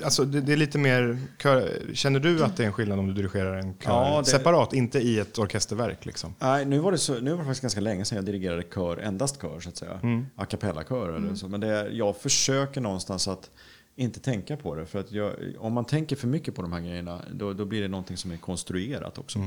[0.00, 2.98] eh, alltså det, det är lite mer, kör, känner du att det är en skillnad
[2.98, 6.34] om du dirigerar en kör Ja, det- separat, inte i ett orkesterverk liksom?
[6.38, 8.96] Nej, nu var, det så, nu var det faktiskt ganska länge sedan jag dirigerade kör,
[8.98, 10.00] endast kör så att säga.
[10.36, 11.48] A cappella-kör eller så.
[11.48, 13.50] Men det, jag försöker någonstans att
[13.96, 14.86] inte tänka på det.
[14.86, 17.82] För att jag, om man tänker för mycket på de här grejerna då, då blir
[17.82, 19.38] det någonting som är konstruerat också.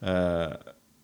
[0.00, 0.52] Eh,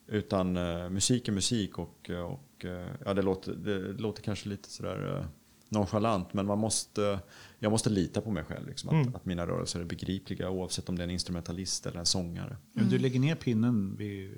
[0.09, 4.71] utan eh, musik är musik och, och eh, ja, det, låter, det låter kanske lite
[4.71, 5.27] sådär
[5.73, 7.21] nonchalant men man måste,
[7.59, 8.67] jag måste lita på mig själv.
[8.67, 12.07] Liksom, att, att mina rörelser är begripliga oavsett om det är en instrumentalist eller en
[12.07, 12.57] sångare.
[12.73, 14.31] Men Du lägger ner pinnen vid,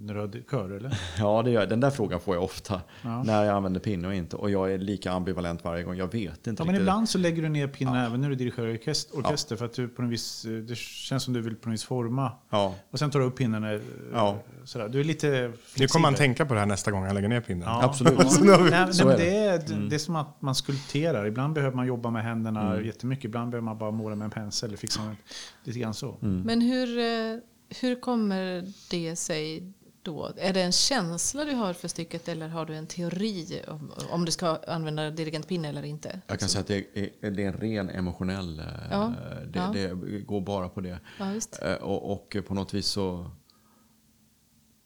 [0.00, 0.98] när du har kör eller?
[1.18, 1.68] Ja, det gör, jag.
[1.68, 2.80] den där frågan får jag ofta.
[3.02, 3.22] Ja.
[3.22, 4.36] När jag använder pinne och inte.
[4.36, 5.96] Och jag är lika ambivalent varje gång.
[5.96, 6.80] Jag vet inte Ja, men riktigt.
[6.80, 9.88] ibland så lägger du ner pinnen även när du dirigerar orkester, orkester för att du
[9.88, 12.32] på något vis, det känns som du vill på något vis forma.
[12.50, 13.64] Ja, Och sen tar du upp pinnen.
[13.64, 13.80] eh,
[14.12, 14.38] Ja.
[14.64, 14.88] Sådär.
[14.88, 15.88] Du är lite Nu flexibel.
[15.88, 17.68] kommer man tänka på det här nästa gång han lägger ner pinnen.
[17.68, 17.84] Ja.
[17.84, 18.18] absolut.
[18.42, 19.74] Nej, nej, Så men är det, det.
[19.74, 21.26] är, det är som att man skulpterar.
[21.26, 22.86] Ibland behöver man jobba med händerna Mm.
[22.86, 23.24] jättemycket.
[23.24, 24.68] Ibland behöver man bara måla med en pensel.
[24.70, 25.16] Eller fixa med,
[25.64, 26.16] lite grann så.
[26.22, 26.40] Mm.
[26.42, 27.38] Men hur, eh,
[27.80, 30.32] hur kommer det sig då?
[30.36, 34.24] Är det en känsla du har för stycket eller har du en teori om, om
[34.24, 36.20] du ska använda dirigentpinne eller inte?
[36.26, 36.76] Jag kan säga att det
[37.22, 38.58] är, det är en ren emotionell...
[38.58, 39.12] eh, Ja,
[39.52, 39.66] Det, ja.
[39.72, 40.98] det går bara på det.
[41.18, 41.34] Ja.
[41.62, 43.30] Eh, Och, och på något vis så...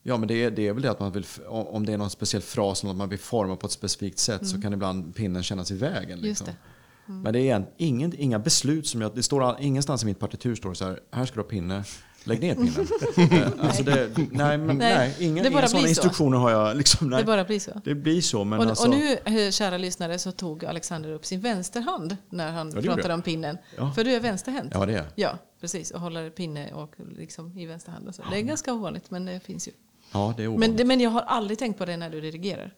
[0.07, 1.25] Ja, men det är, det är väl det att man vill...
[1.47, 4.61] Om det är någon speciell fras att man vill forma på ett specifikt sätt så
[4.61, 6.11] kan ibland pinnen kännas i vägen.
[6.19, 6.25] Mm.
[6.25, 6.47] Just Liksom.
[6.47, 7.11] det.
[7.13, 9.15] Men det är en, ingen, inga beslut som jag...
[9.15, 11.83] Det står ingenstans i mitt partitur står det så här, här ska du ha pinne.
[12.27, 13.53] Lägg ner pinnen.
[13.59, 15.87] Alltså det, nej, men, Nej, nej, inga, det inga sådana blir så.
[15.87, 16.77] instruktioner har jag.
[16.77, 17.19] Liksom, nej.
[17.19, 17.81] Det bara blir så.
[17.83, 18.83] Det blir så, men Och, alltså...
[18.87, 23.13] och nu, eh, kära lyssnare, så tog Alexander upp sin vänsterhand när han gjorde pratade
[23.13, 23.57] om pinnen.
[23.77, 23.91] Ja.
[23.95, 24.71] För du är vänsterhänt.
[24.73, 25.05] Ja, det är.
[25.15, 25.91] Ja, precis.
[25.91, 28.07] Och håller pinne och liksom i vänster hand.
[28.07, 28.23] Och så.
[28.31, 29.71] Det är ganska ovanligt, men det finns ju.
[30.11, 30.77] Ja, det är Men, ovanligt.
[30.77, 32.73] det, men jag har aldrig tänkt på det när du dirigerar.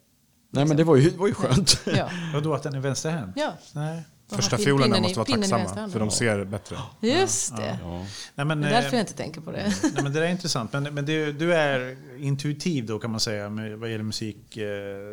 [0.49, 1.79] Nej, men det var ju, det var ju skönt.
[1.85, 3.33] Ja, Och då att den är vänsterhänt?
[3.35, 3.53] ja.
[3.73, 4.03] Nej.
[4.29, 6.77] Första fiolerna måste vara tacksamma, för de ser bättre.
[7.01, 7.79] Just det.
[7.83, 8.05] Ja.
[8.35, 9.73] Nej, men, Det är eh, därför jag inte tänker på det.
[9.83, 10.73] Nej, men det är intressant.
[10.73, 14.57] Men, men du, du är intuitiv då kan man säga med, vad gäller musik.
[14.57, 14.65] Eh,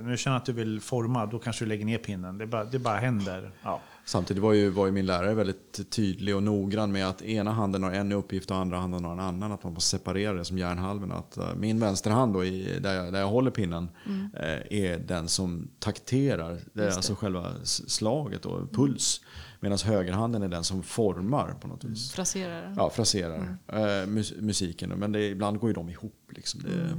[0.09, 2.39] du känner att du vill forma, då kanske du lägger ner pinnen.
[2.39, 3.51] Det bara, det bara händer.
[3.63, 3.81] Ja.
[4.07, 7.83] Samtidigt var ju, var ju min lärare väldigt tydlig och noggrann med att ena handen
[7.83, 9.53] har en uppgift och andra handen har en annan.
[9.53, 11.15] Att man måste separera det som järnhalvorna.
[11.15, 13.89] Att eh, min vänsterhand då, i, där, jag, där jag håller pinnen
[14.35, 16.61] eh, är den som takterar.
[16.73, 19.21] Det är alltså själva slaget och puls.
[19.61, 22.13] Medan högerhanden är den som formar på något vis.
[22.13, 22.75] Fraserar.
[22.77, 24.91] Ja, fraserar eh, mus musiken.
[24.91, 26.31] Men det, ibland går ju de ihop.
[26.31, 26.61] Liksom.
[26.63, 26.97] Det,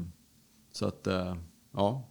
[0.72, 1.36] Så att, eh,
[1.74, 2.08] ja.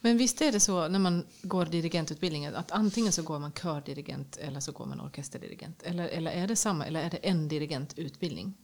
[0.00, 4.36] Men visst är det så när man går dirigentutbildningen att antingen så går man kördirigent
[4.36, 5.82] eller så går man orkesterdirigent.
[5.82, 8.54] Eller, eller är det samma, eller är det en dirigentutbildning?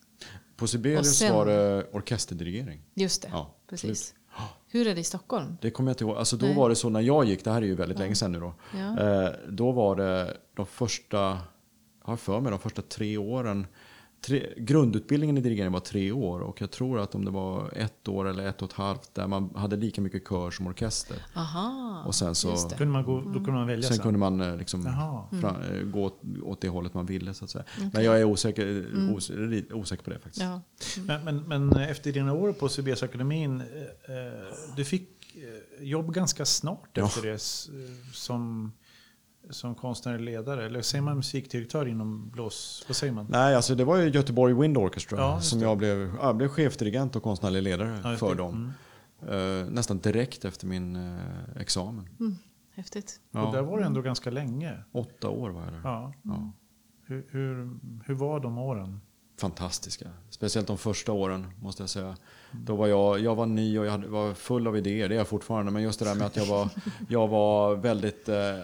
[0.56, 2.82] På Sibelius sen- var det orkesterdirigering.
[2.94, 4.14] Just det, Ja, precis.
[4.66, 5.56] Hur är det i Stockholm?
[5.60, 6.16] Det kommer jag inte ihåg.
[6.16, 6.54] Alltså då Nej.
[6.56, 8.54] var det så när jag gick, det här är ju väldigt länge sedan nu då.
[8.78, 9.24] Ja.
[9.24, 11.38] Eh, då var det de första, jag
[12.08, 13.66] har för mig de första tre åren.
[14.22, 18.08] Tre, grundutbildningen i dirigering var tre år och jag tror att om det var ett
[18.08, 21.16] år eller ett och ett halvt där man hade lika mycket kör som orkester.
[21.34, 22.76] Aha, Och sen så- det.
[22.76, 24.02] Kunde man gå, då kunde man välja Sen sen.
[24.02, 25.24] kunde man eh, liksom Jaha.
[25.40, 27.64] fra, eh, gå åt, det hållet man ville så att säga.
[27.92, 30.42] Men jag är osäker, os, lite osäker på det faktiskt.
[30.42, 30.60] Ja.
[31.06, 33.66] Men, men, men efter dina år på Sibeliusakademin, eh,
[34.16, 34.32] eh,
[34.76, 37.04] du fick eh, jobb ganska snart Ja.
[37.06, 38.72] efter det s- eh, som,
[39.50, 40.66] som konstnärlig ledare.
[40.66, 42.84] Eller säger man musikdirektör inom blås...
[42.88, 43.26] Vad säger man?
[43.28, 46.48] Nej, alltså det var ju Göteborg Wind Orchestra Ja, som jag blev, ja, jag blev
[46.48, 48.72] chefdirigent och konstnärlig ledare Ja, för dem.
[49.28, 51.20] Eh, nästan direkt efter min eh,
[51.60, 52.08] examen.
[52.20, 52.36] Mm,
[52.74, 53.20] häftigt.
[53.30, 54.74] Och där Ja, var du ändå ganska länge.
[54.92, 55.80] åtta år var jag där.
[55.84, 56.12] Ja.
[56.22, 56.52] Ja.
[57.06, 59.00] Hur, hur, hur var de åren?
[59.40, 60.08] Fantastiska.
[60.30, 62.16] Speciellt de första åren måste jag säga.
[62.52, 65.28] Då var jag, jag var ny och jag var full av idéer, det är jag
[65.28, 65.72] fortfarande.
[65.72, 66.68] Men just det där med att jag var,
[67.08, 68.58] jag var väldigt, eh,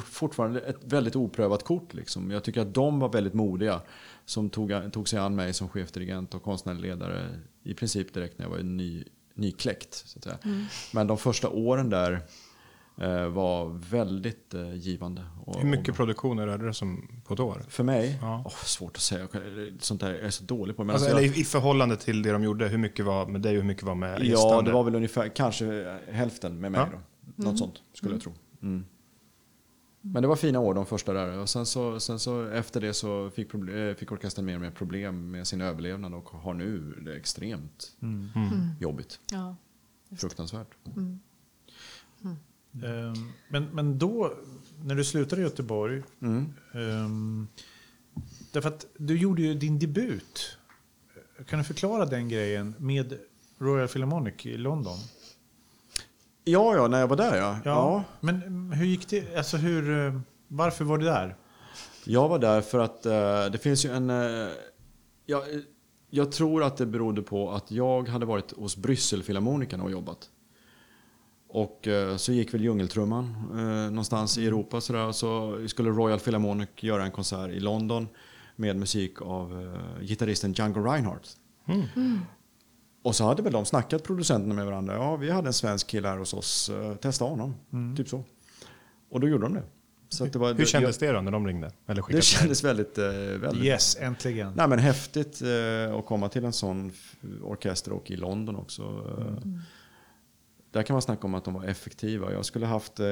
[0.00, 1.94] fortfarande ett väldigt oprövat kort.
[1.94, 2.30] Liksom.
[2.30, 3.80] Jag tycker att de var väldigt modiga
[4.24, 8.44] som tog, tog sig an mig som chefdirigent och konstnärlig ledare i princip direkt när
[8.44, 9.04] jag var ny,
[9.34, 9.94] nykläckt.
[9.94, 10.38] Så att säga.
[10.92, 12.22] Men de första åren där
[13.28, 15.24] var väldigt eh, givande.
[15.44, 17.64] Och, Hur mycket och, produktioner är det som på ett år?
[17.68, 18.18] för mig?
[18.22, 18.42] Ja.
[18.46, 19.28] Åh, svårt att säga.
[19.78, 20.84] Sånt där är jag så dålig på.
[20.84, 23.40] Men Alltså, alltså, jag, i, i förhållande till det de gjorde, hur mycket var med
[23.40, 24.70] dig och hur mycket var med ja, gästande?
[24.70, 26.80] det var väl ungefär kanske hälften med mig.
[26.80, 26.98] Ja.
[27.36, 27.44] Då.
[27.44, 28.32] Något sånt skulle jag tro.
[28.62, 28.84] Mm.
[30.00, 31.38] Men det var fina år de första där.
[31.38, 34.60] Och sen så, sen så efter det så fick, proble- eh, fick orkestern mer och
[34.60, 38.28] mer problem med sin överlevnad och har nu det extremt Mm.
[38.80, 39.20] jobbigt.
[39.32, 39.56] Ja.
[40.16, 40.68] Fruktansvärt.
[42.82, 44.32] Ehm, Men, men då,
[44.84, 46.52] när du slutade i Göteborg, Mm.
[46.74, 47.48] ehm,
[48.52, 50.58] därför att du gjorde ju din debut.
[51.46, 53.18] Kan du förklara den grejen med
[53.58, 54.98] Royal Philharmonic i London?
[56.44, 57.58] Ja, ja, när jag var där ja.
[57.64, 58.04] ja.
[58.20, 59.36] Men mm, hur gick det?
[59.36, 61.36] Alltså hur, eh, varför var du där?
[62.04, 64.10] Jag var där för att eh, det finns ju en...
[64.10, 64.48] Uh,
[65.26, 65.42] jag,
[66.10, 70.30] jag tror att det berodde på att jag hade varit hos Brysselfilharmonikerna och jobbat.
[71.54, 75.06] Och eh, så gick väl djungeltrumman eh, någonstans i Europa sådär.
[75.06, 78.08] Och så skulle Royal Philharmonic göra en konsert i London
[78.56, 81.36] med musik av eh, gitarristen Django Reinhardt.
[83.02, 84.94] Och så hade väl de snackat producenterna med varandra.
[84.94, 86.70] Ja, vi hade en svensk kille här hos oss.
[87.00, 87.54] Testa honom.
[87.96, 88.24] Typ så.
[89.10, 89.62] Och då gjorde de det.
[90.08, 91.72] Så det var, Hur kändes det då när de ringde?
[91.86, 94.52] Eller Det kändes väldigt, väldigt Yes, äntligen.
[94.56, 95.42] Nej, men häftigt
[95.98, 96.92] att komma till en sån
[97.42, 98.82] orkester och i London också.
[98.82, 99.50] Eh,
[100.74, 102.32] Där kan man snacka om att de var effektiva.
[102.32, 103.06] Jag skulle haft, eh,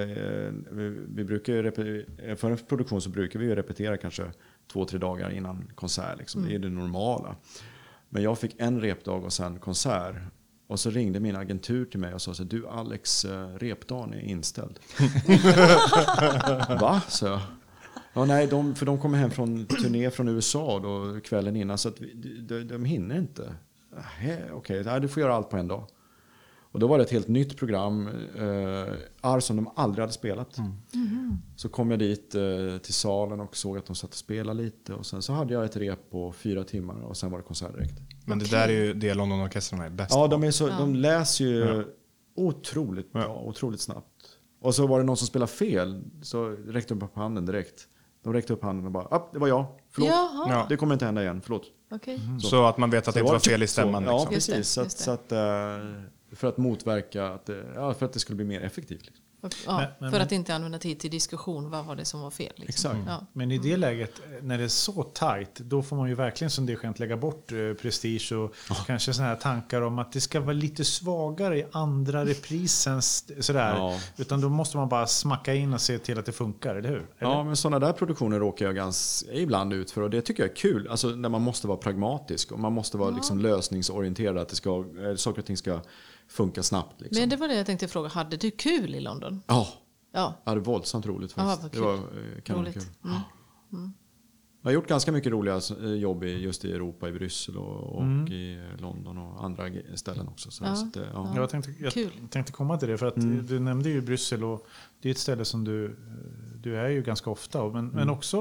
[1.08, 4.32] vi, brukar för en produktion så brukar vi repetera kanske
[4.72, 6.18] två, tre dagar innan konsert.
[6.18, 6.44] Liksom.
[6.44, 7.36] Det är det normala.
[8.08, 10.14] Men jag fick en repdag och sen konsert.
[10.66, 14.20] Och så ringde min agentur till mig och sa så du Alex, eh, repdagen är
[14.20, 14.78] inställd.
[16.80, 17.02] Va?
[17.08, 17.40] sa jag.
[18.12, 21.88] Ja, nej, de, för de kommer hem från turné från USA då, kvällen innan så
[21.88, 22.14] att vi,
[22.48, 23.54] de, de hinner inte.
[23.94, 25.86] Nähä, Okej, nej, du får göra allt på en dag.
[26.72, 30.56] Och då var det ett helt nytt program, eh, arr som de aldrig hade spelat.
[31.56, 34.94] Så kom jag dit eh, till salen och såg att de satt och spelade lite.
[34.94, 37.74] Och sen så hade jag ett rep på fyra timmar och sen var det konsert
[37.74, 37.94] direkt.
[38.26, 41.44] Men det där är ju det Londonorkestrarna är bäst Ja, de, är så, de läser
[41.44, 41.84] ju Ja.
[42.36, 43.40] otroligt bra, Ja.
[43.46, 44.06] otroligt snabbt.
[44.60, 47.88] Och så var det någon som spelade fel, så räckte de upp handen direkt.
[48.24, 50.08] De räckte upp handen och bara, ah, det var jag, förlåt.
[50.10, 50.66] Jaha, Ja.
[50.68, 51.62] Det kommer inte hända igen, förlåt.
[51.90, 52.20] okej.
[52.40, 53.72] Så att man vet att det Så inte var fel i så.
[53.72, 54.04] stämman.
[54.04, 54.34] Ja, Liksom.
[54.34, 54.72] Just det, precis.
[54.72, 55.04] Så, att, just det.
[55.04, 56.02] så att, eh,
[56.36, 59.04] för att motverka att, det- ja, för att det skulle bli mer effektivt.
[59.04, 59.20] Liksom.
[59.66, 61.70] Ja, Men- men- för att inte använda tid till diskussion.
[61.70, 62.52] Vad var det som var fel?
[62.56, 62.90] Liksom.
[62.90, 63.06] Exakt.
[63.08, 63.26] Ja.
[63.32, 66.66] Men i det läget, när det är så tajt, då får man ju verkligen som
[66.66, 68.54] dirigent lägga bort eh, prestige och
[68.86, 73.02] kanske sådana här tankar om att det ska vara lite svagare i andra reprisen.
[73.02, 73.76] Sådär.
[73.76, 73.98] Ja.
[74.16, 76.96] Utan då måste man bara smacka in och se till att det funkar, eller hur?
[76.96, 77.06] Eller?
[77.18, 80.50] Ja, men sådana där produktioner råkar jag ganska ibland ut för och det tycker jag
[80.50, 80.88] är kul.
[80.88, 84.38] Alltså när man måste vara pragmatisk och man måste vara liksom lösningsorienterad.
[84.38, 85.80] Att det ska, eh, saker och ting ska
[86.32, 87.00] funka snabbt.
[87.00, 87.20] Liksom.
[87.20, 88.08] Men det var det jag tänkte fråga.
[88.08, 89.42] Hade du kul i London?
[89.46, 89.68] Ja,
[90.14, 91.62] Ja, jag hade våldsamt roligt Ja, faktiskt.
[91.82, 92.06] vad det kul.
[92.12, 92.72] var eh, kanonkul.
[92.82, 92.90] roligt.
[93.72, 93.92] Mm.
[94.62, 97.94] Jag har gjort ganska mycket roliga eh, jobb i, just i Europa, i Bryssel och,
[97.96, 98.32] och Mm.
[98.32, 99.64] i eh, London och andra
[99.94, 100.50] ställen också.
[100.50, 100.74] Så, Ja.
[100.76, 101.32] så att, ja.
[101.36, 102.10] Jag tänkte, jag Kul.
[102.30, 103.14] tänkte komma till det, för att
[103.48, 104.66] du nämnde ju Bryssel och
[105.00, 105.96] det är ett ställe som du,
[106.62, 107.68] du är ju ganska ofta.
[107.68, 108.36] Men, men också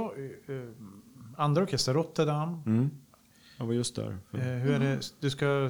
[0.47, 0.69] eh,
[1.38, 2.62] andra orkester, Rotterdam.
[3.62, 3.63] Mm.
[3.63, 4.17] Jag var just där.
[4.34, 5.00] Eh, hur är det?
[5.19, 5.69] Du ska, eh,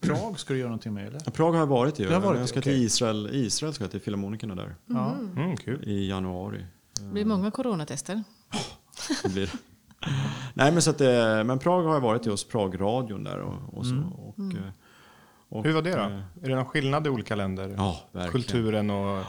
[0.00, 1.20] Prag ska du göra någonting med eller?
[1.24, 2.04] Ja, Prag har jag varit i.
[2.04, 2.72] Har varit jag ska okej.
[2.74, 3.28] till Israel.
[3.32, 5.14] Israel ska jag till Filharmonikerna där Ja.
[5.36, 5.84] Mm, kul.
[5.88, 6.66] i januari.
[7.00, 8.22] det blir många coronatester.
[9.22, 9.50] Det blir.
[10.54, 13.38] Nej, men, så att det, men Prag har jag varit i hos Pragradion där.
[13.38, 14.70] Och, och så, och, eh,
[15.48, 16.02] och, Hur var det då?
[16.02, 17.74] eh, Är det någon skillnad i olika länder?
[17.76, 18.32] Ja, verkligen.
[18.32, 19.24] Kulturen och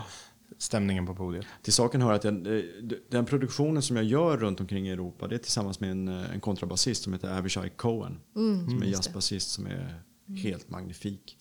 [0.57, 1.45] stämningen på podiet?
[1.61, 2.63] Till saken hör att jag, eh,
[3.09, 6.33] den produktionen som jag gör runt omkring i Europa det är tillsammans med en, eh,
[6.33, 8.19] en kontrabasist som heter Avishai Cohen.
[8.35, 8.91] Mm, som är det.
[8.91, 10.01] jazzbasist som är
[10.35, 11.37] helt magnifik.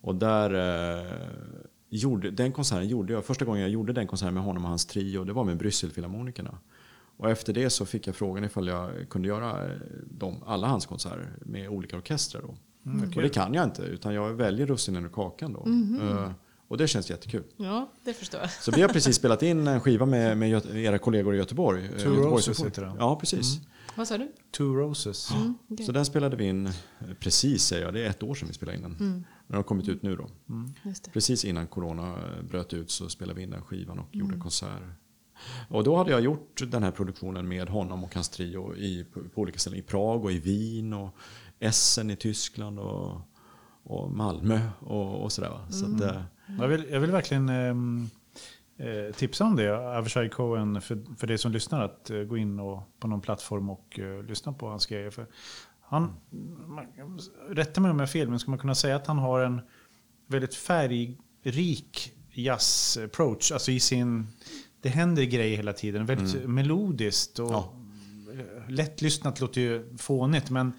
[0.00, 1.12] Och där eh,
[1.88, 4.86] gjorde, den konserten gjorde jag, första gången jag gjorde den konserten med honom och hans
[4.86, 6.58] trio, det var med Brysselfilharmonikerna.
[7.16, 9.78] Och efter det så fick jag frågan ifall jag kunde göra eh,
[10.10, 12.42] dem, alla hans konserter med olika orkestrar.
[12.42, 12.56] Då.
[13.16, 15.66] Och det kan jag inte, utan jag väljer russinen ur kakan då.
[16.04, 16.30] Eh,
[16.68, 17.44] och det känns jättekul.
[17.56, 18.50] Ja, det förstår jag.
[18.50, 21.84] Så vi har precis spelat in en skiva med, med era kollegor i Göteborg.
[21.86, 22.96] eh, Two Roses heter den.
[22.98, 23.60] Ja, precis.
[23.96, 24.32] Vad sa du?
[24.56, 25.30] Two Roses.
[25.70, 25.86] okej.
[25.86, 26.72] Så den spelade vi in, eh,
[27.20, 29.24] precis säger jag, det är ett år sedan vi spelade in den.
[29.46, 30.28] Den har kommit ut nu då.
[30.84, 31.10] Just det.
[31.10, 34.94] Precis innan corona eh, bröt ut så spelade vi in den skivan och gjorde konserter.
[35.68, 39.20] Och då hade jag gjort den här produktionen med honom och hans trio i, på,
[39.20, 39.78] på olika ställen.
[39.78, 41.14] I Prag och i Wien och
[41.58, 43.20] Essen i Tyskland och,
[43.82, 45.50] och Malmö och, och sådär.
[45.50, 45.70] Va?
[45.70, 46.22] Så att, eh,
[46.58, 48.10] Jag, vill, jag vill verkligen ehm,
[48.76, 52.60] eh, tipsa om det, Avishai Cohen, för, för dig som lyssnar, att eh, gå in
[52.60, 55.10] och, på någon plattform och eh, lyssna på hans grejer.
[55.10, 55.26] För
[55.80, 56.16] han,
[56.66, 56.86] man,
[57.48, 59.60] rätta mig om jag har fel, men ska man kunna säga att han har en
[60.26, 64.26] väldigt färgrik jazz-approach, alltså i sin...
[64.80, 67.72] Det händer grejer hela tiden, väldigt melodiskt och Ja.
[68.68, 70.72] lättlyssnat låter ju fånigt, men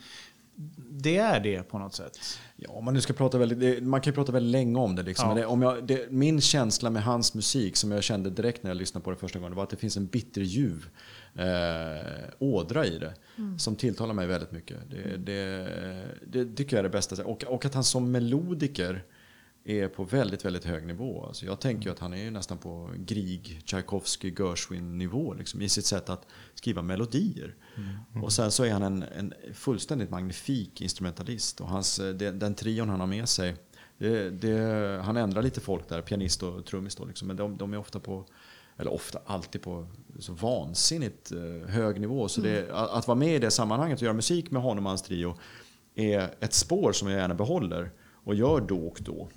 [0.91, 2.17] det är det på något sätt.
[2.61, 5.03] Ja, om man nu ska prata väldigt, man kan ju prata väldigt länge om det.
[5.03, 5.29] Liksom.
[5.29, 5.35] Ja.
[5.35, 8.69] Men det, om jag, det, min känsla med hans musik som jag kände direkt när
[8.69, 10.89] jag lyssnade på det första gången var att det finns en bitterljuv
[11.35, 11.45] eh,
[12.39, 13.13] ådra i det
[13.57, 14.77] som tilltalar mig väldigt mycket.
[14.89, 15.69] Det, det,
[16.25, 17.25] det tycker jag är det bästa.
[17.25, 19.03] Och, och att han som melodiker
[19.69, 21.25] är på väldigt, väldigt hög nivå.
[21.25, 25.69] Alltså jag tänker ju att han är ju nästan på Grieg, Tchaikovsky, Gershwin-nivå liksom, i
[25.69, 27.55] sitt sätt att skriva melodier.
[28.23, 31.61] Och sen så är han en, en fullständigt magnifik instrumentalist.
[31.61, 33.55] Och hans, eh, det, den trion han har med sig,
[33.97, 37.73] det, det, han ändrar lite folk där, pianist och trummis då, liksom, men de, de
[37.73, 38.25] är ofta på
[38.77, 39.87] eller ofta, alltid på
[40.19, 42.27] så vansinnigt eh, hög nivå.
[42.27, 44.89] Så det, att, att vara med i det sammanhanget och göra musik med honom och
[44.89, 45.35] hans trio
[45.95, 47.91] är ett spår som jag gärna behåller
[48.23, 49.29] och gör då och då.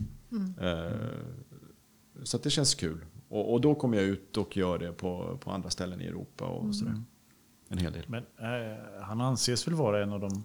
[0.61, 3.05] Eh, så att det känns kul.
[3.29, 6.45] Och, och då kommer jag ut och gör det på, på andra ställen i Europa
[6.45, 7.03] och sådär.
[7.69, 8.05] En hel del.
[8.07, 10.45] Men eh, han anses väl vara en av de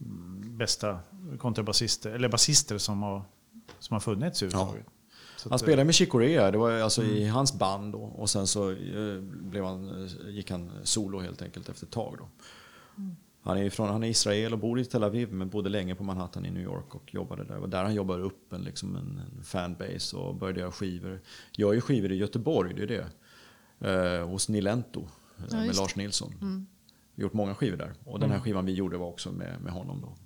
[0.00, 1.00] mm, bästa
[1.38, 3.22] kontrabasister, eller basister som har,
[3.78, 4.86] som har funnits överhuvudtaget.
[5.36, 7.98] Så Han att, eh, spelade med Chick Corea, det var alltså i hans band då.
[7.98, 12.28] Och sen så eh, blev han, gick han solo helt enkelt efter ett tag då.
[13.44, 16.04] Han är, från, han är Israel och bor i Tel Aviv men bodde länge på
[16.04, 17.54] Manhattan i New York och jobbade där.
[17.54, 21.20] Det var där han jobbade upp en, liksom en, en fanbase och började göra skivor.
[21.52, 23.10] Gör ju skivor i Göteborg, det är det.
[23.90, 25.00] Eh, hos Nilento
[25.38, 26.34] eh, Ja, med Lars Nilsson.
[27.14, 27.94] Vi har gjort många skivor där.
[28.04, 30.16] Och den här skivan vi gjorde var också med, med honom då.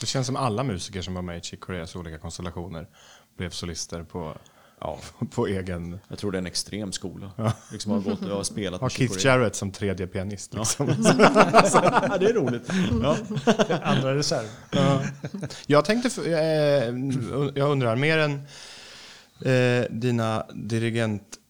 [0.00, 2.88] Det känns som alla musiker som var med i Chick Coreas olika konstellationer
[3.36, 4.38] blev solister på,
[4.80, 4.98] ja,
[5.34, 5.98] på egen...
[6.08, 7.30] Jag tror det är en extrem skola.
[7.72, 9.26] Liksom har gått och har spelat Har Keith.
[9.26, 10.54] Jarrett som tredje pianist.
[10.54, 10.86] Liksom.
[12.08, 12.70] Ja, det är roligt.
[13.02, 13.16] Ja.
[13.82, 14.46] Andra reserv.
[15.66, 16.94] Jag tänkte, eh,
[17.54, 18.32] jag undrar, mer än
[19.44, 20.46] eh, dina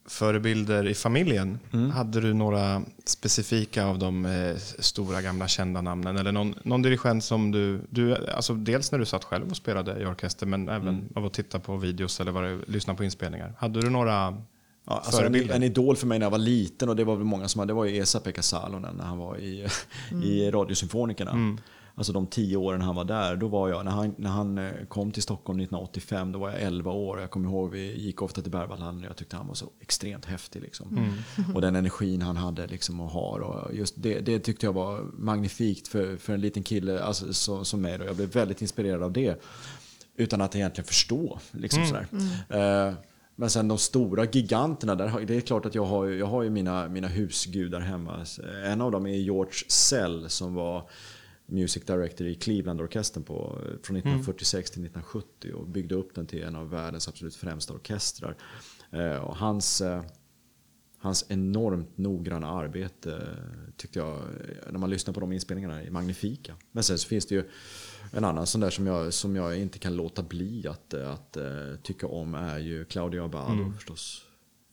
[0.07, 1.59] dirigentförebilder i familjen,
[1.95, 6.17] hade du några specifika av de eh, stora gamla kända namnen?
[6.17, 10.03] Eller någon, någon dirigent som du, du, alltså dels när du satt själv och spelade
[10.03, 13.53] i orkester, men även av att titta på videos eller lyssna på inspelningar.
[13.59, 14.43] Hade du några
[14.89, 15.55] Ja, alltså en, förebilder?
[15.55, 17.71] en idol för mig när jag var liten och det var väl många som hade,
[17.71, 19.67] det var ju Esa-Pekka Salonen när han var i,
[20.25, 21.57] i Radiosymfonikerna.
[21.99, 24.71] Alltså de tio åren han var där, då var jag, när han, när han eh,
[24.89, 27.21] kom till Stockholm 1985, då var jag 11 år.
[27.21, 30.25] Jag kommer ihåg, vi gick ofta till Berwaldhallen och jag tyckte han var så extremt
[30.25, 30.63] häftig.
[30.63, 31.13] Liksom.
[31.55, 33.41] Och den energin han hade liksom och har.
[33.41, 37.65] Och just det, det tyckte jag var magnifikt för, för en liten kille alltså, så,
[37.65, 37.99] som mig.
[37.99, 38.05] Då.
[38.05, 39.43] Jag blev väldigt inspirerad av det.
[40.17, 41.39] Utan att egentligen förstå.
[41.51, 42.07] Liksom, sådär.
[42.89, 42.95] Eh,
[43.37, 46.43] men sen de stora giganterna, där, det är klart att jag har, ju- jag har
[46.43, 48.25] ju mina, mina husgudar hemma.
[48.65, 50.89] En av dem är George Sell som var
[51.47, 56.71] Music Director i Cleveland-orkestern från 1946 till 1970 och byggde upp den till en av
[56.71, 58.37] världens absolut främsta orkestrar.
[58.91, 60.03] Eh, och hans, eh,
[60.99, 63.29] hans enormt noggranna arbete
[63.77, 66.57] tyckte jag, eh, när man lyssnar på de inspelningarna, är magnifika.
[66.73, 67.45] Men sen så finns det ju
[68.13, 71.37] en annan sån där som jag, som jag inte kan låta bli att, eh, att,
[71.37, 71.45] eh,
[71.83, 74.23] tycka om är ju Claudio Abbado förstås.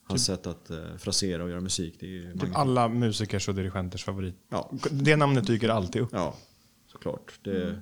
[0.05, 4.03] Hans sätt att uh, frasera och göra musik, det är Typ alla musikers och dirigenters
[4.03, 4.35] favorit.
[4.49, 4.71] Ja.
[4.91, 6.09] Det namnet dyker alltid upp.
[6.11, 6.35] Ja,
[6.93, 7.39] såklart.
[7.43, 7.81] Det,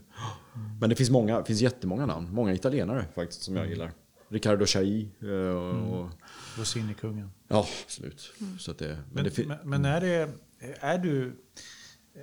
[0.80, 2.34] Men det finns, många, finns jättemånga namn.
[2.34, 3.92] Många italienare faktiskt som jag gillar.
[4.30, 6.10] Riccardo Chailly eh, och, och
[6.58, 7.32] Rossini-kungen.
[7.48, 8.34] Ja, absolut.
[8.60, 10.30] Så att det, men, Men, det, men, men är, det,
[10.80, 11.34] är du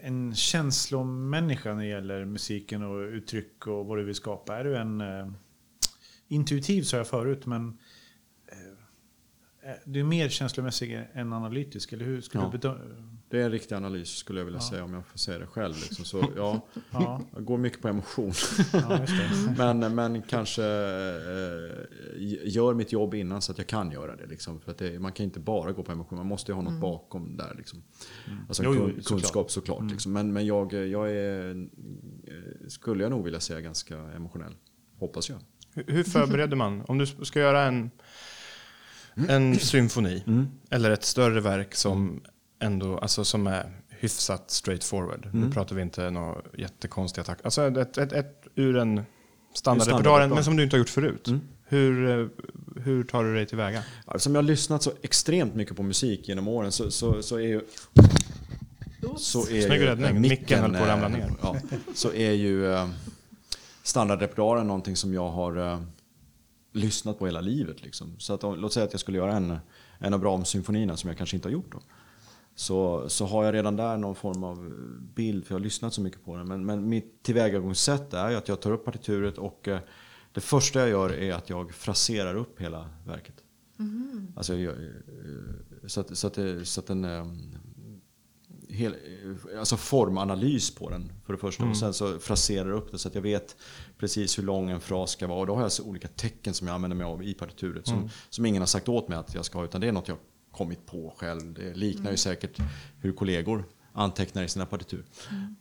[0.02, 4.56] en känslomänniska när det gäller musiken och uttryck och vad du vill skapa?
[4.56, 5.00] Är du en...
[5.00, 5.28] Eh,
[6.28, 7.78] intuitiv sa jag förut, men...
[9.62, 12.20] Eh, du är mer känslomässig än analytisk, eller hur?
[12.20, 12.50] Skulle Ja.
[12.62, 12.68] du
[13.30, 15.74] det är en riktig analys skulle jag vilja säga om jag får säga det själv.
[15.82, 16.04] Liksom.
[16.04, 18.32] Så, ja, ja, jag går mycket på emotion.
[18.72, 19.54] ja, just det.
[19.74, 21.86] men, men kanske eh,
[22.44, 24.26] gör mitt jobb innan så att jag kan göra det.
[24.26, 24.60] Liksom.
[24.60, 26.80] För att det, man kan inte bara gå på emotion, man måste ju ha något
[26.80, 27.54] bakom där.
[27.56, 27.82] Liksom.
[28.48, 29.20] Alltså Jo, jo, kun, såklart.
[29.20, 29.90] kunskap såklart.
[29.90, 30.12] Liksom.
[30.12, 34.54] Men, men jag, jag är, eh, skulle jag nog vilja säga, ganska emotionell.
[34.98, 35.38] Hoppas jag.
[35.74, 36.82] Hur- Hur förbereder man?
[36.88, 37.90] Om du ska göra en,
[39.28, 40.22] en symfoni
[40.70, 42.20] eller ett större verk som
[42.60, 45.28] ändå alltså som är hyfsat straightforward.
[45.32, 47.44] Nu pratar vi inte några jättekonstiga takt.
[47.44, 49.02] Alltså ett, ett, ett ur en
[49.54, 50.28] standardrepertoaren standardrepertoar.
[50.34, 51.28] men som du inte har gjort förut.
[51.64, 52.26] Hur, eh,
[52.82, 53.82] hur tar du dig tillväga?
[54.16, 57.46] Som jag har lyssnat så extremt mycket på musik genom åren så, så, så är
[57.46, 57.60] ju...
[59.16, 60.20] Så är Snygg räddning.
[60.20, 61.32] Micken höll på att ramla eh, ner.
[61.42, 61.56] Ja,
[61.94, 62.88] så är ju eh,
[63.82, 65.82] standardrepertoaren någonting som jag har
[66.72, 67.82] lyssnat på hela livet.
[67.82, 68.14] Liksom.
[68.18, 69.58] Så att, låt säga att jag skulle göra en,
[69.98, 71.72] en av Brahms-symfonierna som jag kanske inte har gjort.
[71.72, 71.80] Då.
[72.58, 74.72] Så, så har jag redan där någon form av
[75.14, 76.48] bild, för jag har lyssnat så mycket på den.
[76.48, 79.78] Men, men mitt tillvägagångssätt är att jag tar upp partituret och eh,
[80.32, 83.34] det första jag gör är att jag fraserar upp hela verket.
[84.36, 84.78] Alltså, jag, eh,
[85.86, 87.26] så, att, så, att, det- så att eh,
[88.68, 88.94] Hel,
[89.58, 91.64] alltså formanalys på den för det första.
[91.64, 93.56] Och sen så fraserar upp det så att jag vet
[93.98, 95.40] precis hur lång en fras ska vara.
[95.40, 97.86] Och då har jag så olika tecken som jag använder mig av i partituret.
[97.86, 97.98] Som,
[98.30, 99.64] som ingen har sagt åt mig att jag ska ha.
[99.64, 100.16] Utan det är något jag
[100.58, 101.54] kommit på själv.
[101.54, 102.58] Det liknar ju säkert
[103.00, 105.04] hur kollegor antecknar i sina partitur.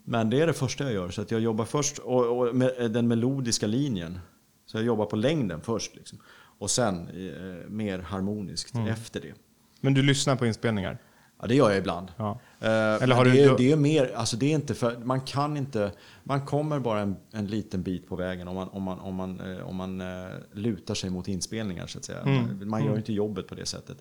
[0.03, 1.09] Men det är det första jag gör.
[1.09, 4.19] Så att jag jobbar först och, och med den melodiska linjen.
[4.65, 5.95] Så jag jobbar på längden först.
[5.95, 6.19] Liksom.
[6.59, 9.33] Och sen eh, mer harmoniskt efter det.
[9.81, 10.97] Men du lyssnar på inspelningar?
[11.41, 12.07] Ja, det gör jag ibland.
[12.17, 12.39] Ja.
[12.59, 14.73] Eh, Eller men har det, du- är, du- det är mer, alltså det är inte
[14.75, 15.91] för, man kan inte,
[16.23, 19.39] man kommer bara en, en liten bit på vägen om man, om man, om man,
[19.57, 22.19] eh, om man eh, lutar sig mot inspelningar så att säga.
[22.21, 22.43] Mm.
[22.59, 23.97] Man, man gör ju inte jobbet på det sättet.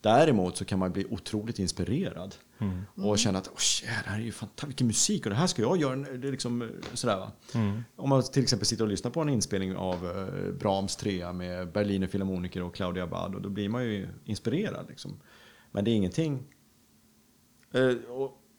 [0.00, 2.34] Däremot så kan man bli otroligt inspirerad
[2.94, 5.46] och känna att oh, shit, det här är ju fantastiskt, vilken musik och det här
[5.46, 5.96] ska jag göra.
[5.96, 7.32] Det liksom, eh, sådär, va?
[7.96, 11.72] Om man till exempel sitter och lyssnar på en inspelning av eh, Brahms trea med
[11.72, 14.86] Berliner Philharmoniker och Claudia Abbad och då blir man ju inspirerad.
[14.88, 15.20] Liksom.
[15.72, 16.46] Men det är ingenting
[17.72, 17.94] Eh,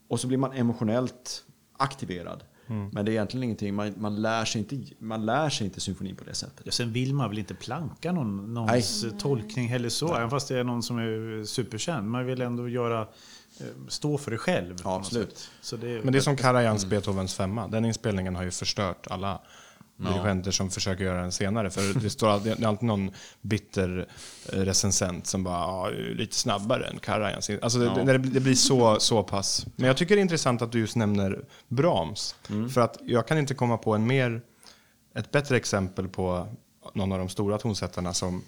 [0.08, 1.46] och så blir man emotionellt
[1.78, 2.44] aktiverad.
[2.70, 6.16] Men det är egentligen ingenting, man, man, lär sig inte, man lär sig inte symfonin
[6.16, 6.62] på det sättet.
[6.64, 10.60] Ja, sen vill man väl inte planka någon, någons tolkning heller så, även fast det
[10.60, 12.10] är någon som är superkänd.
[12.10, 13.02] Man vill ändå göra,
[13.60, 14.76] eh, stå för det själv.
[14.84, 15.50] Ja, absolut.
[15.72, 17.68] det, Men det är som Karajans Beethovens femma.
[17.68, 19.42] Den inspelningen har ju förstört alla
[20.00, 21.70] dirigenter som försöker göra den senare.
[21.70, 24.08] För det, står alltid, det är alltid någon bitter
[24.54, 27.50] eh, recensent som bara ja, lite snabbare än Karajans.
[27.62, 29.66] Alltså det, det, det blir så, så pass.
[29.76, 32.36] Men jag tycker det är intressant att du just nämner Brahms.
[32.74, 34.42] För att jag kan inte komma på en mer,
[35.16, 36.48] ett bättre exempel på
[36.94, 38.44] någon av de stora tonsättarna som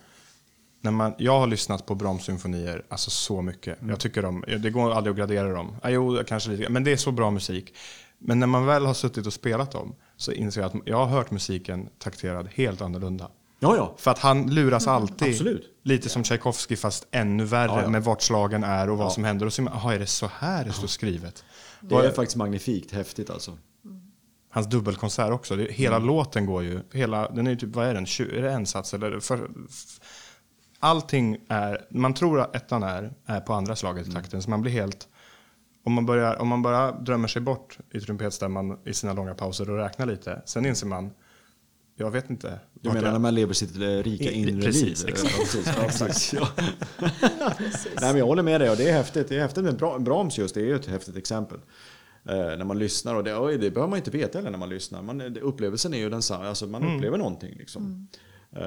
[0.82, 3.78] när man, jag har lyssnat på Brahms-symfonier alltså så mycket.
[3.88, 5.76] Jag tycker de, det går aldrig att gradera dem.
[5.82, 7.74] Ah, jo, kanske lite, men det är så bra musik.
[8.22, 11.06] Men när man väl har suttit och spelat dem så inser jag att jag har
[11.06, 13.32] hört musiken takterad helt annorlunda.
[13.60, 13.96] Ja, ja.
[13.98, 15.30] För att han luras alltid.
[15.30, 15.64] Absolut.
[15.84, 17.90] Lite som Tchaikovsky fast ännu värre Ja, ja.
[17.90, 19.46] med vart slagen är och vad som händer.
[19.46, 21.44] Och så jaha, är det så här det står skrivet?
[21.82, 23.58] Det är faktiskt magnifikt häftigt alltså.
[24.50, 25.56] Hans dubbelkonsert också.
[25.56, 28.42] Det, hela låten går ju, hela, den är ju typ, vad är den, 20, är
[28.42, 29.20] det en sats eller?
[29.20, 29.50] För,
[30.80, 34.42] allting är, man tror att ettan är, är på andra slaget i takten.
[34.42, 35.08] Så man blir helt,
[35.84, 39.70] om man, börjar, om man bara drömmer sig bort i trumpetstämman i sina långa pauser
[39.70, 40.42] och räknar lite.
[40.46, 41.12] Sen inser man,
[41.96, 42.60] jag vet inte.
[42.74, 45.10] Du menar jag- när man lever sitt eh, rika I- inre precis, liv?
[45.10, 45.34] exakt.
[45.34, 45.68] Ja, precis.
[45.78, 46.34] Ja, precis.
[46.34, 46.48] Ja.
[48.02, 49.30] Nej, men jag håller med dig och det är häftigt.
[49.30, 51.58] Det är häftigt med Bra- Brahms just, det är ju ett häftigt exempel.
[52.26, 54.70] Eh, när man lyssnar och det, oj, det behöver man inte veta heller när man
[54.70, 55.02] lyssnar.
[55.02, 56.96] Man, det, upplevelsen är ju densamma, alltså man Mm.
[56.96, 58.08] upplever någonting liksom.
[58.56, 58.66] Eh,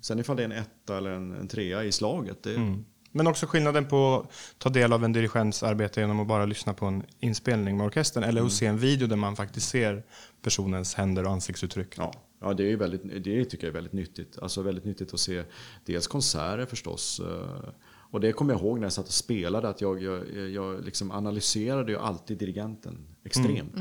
[0.00, 2.84] sen ifall det är en etta eller en, en trea i slaget, det, Mm.
[3.16, 6.74] Men också skillnaden på att ta del av en dirigents arbete genom att bara lyssna
[6.74, 10.02] på en inspelning med orkestern eller att se en video där man faktiskt ser
[10.42, 11.94] personens händer och ansiktsuttryck.
[11.98, 14.38] Ja, ja det, är ju väldigt, det tycker jag är väldigt nyttigt.
[14.38, 15.42] Alltså väldigt nyttigt att se
[15.84, 17.20] dels konserter förstås.
[17.20, 17.68] eh,
[18.10, 21.10] Och det kommer jag ihåg när jag satt och spelade att jag, jag, jag liksom
[21.10, 23.76] analyserade ju alltid dirigenten extremt.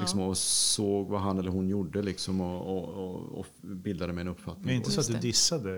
[0.00, 4.26] Liksom och såg vad han eller hon gjorde liksom och, och, och, bildade mig en
[4.26, 4.76] det är uppfattning.
[4.76, 5.70] inte så att du dissade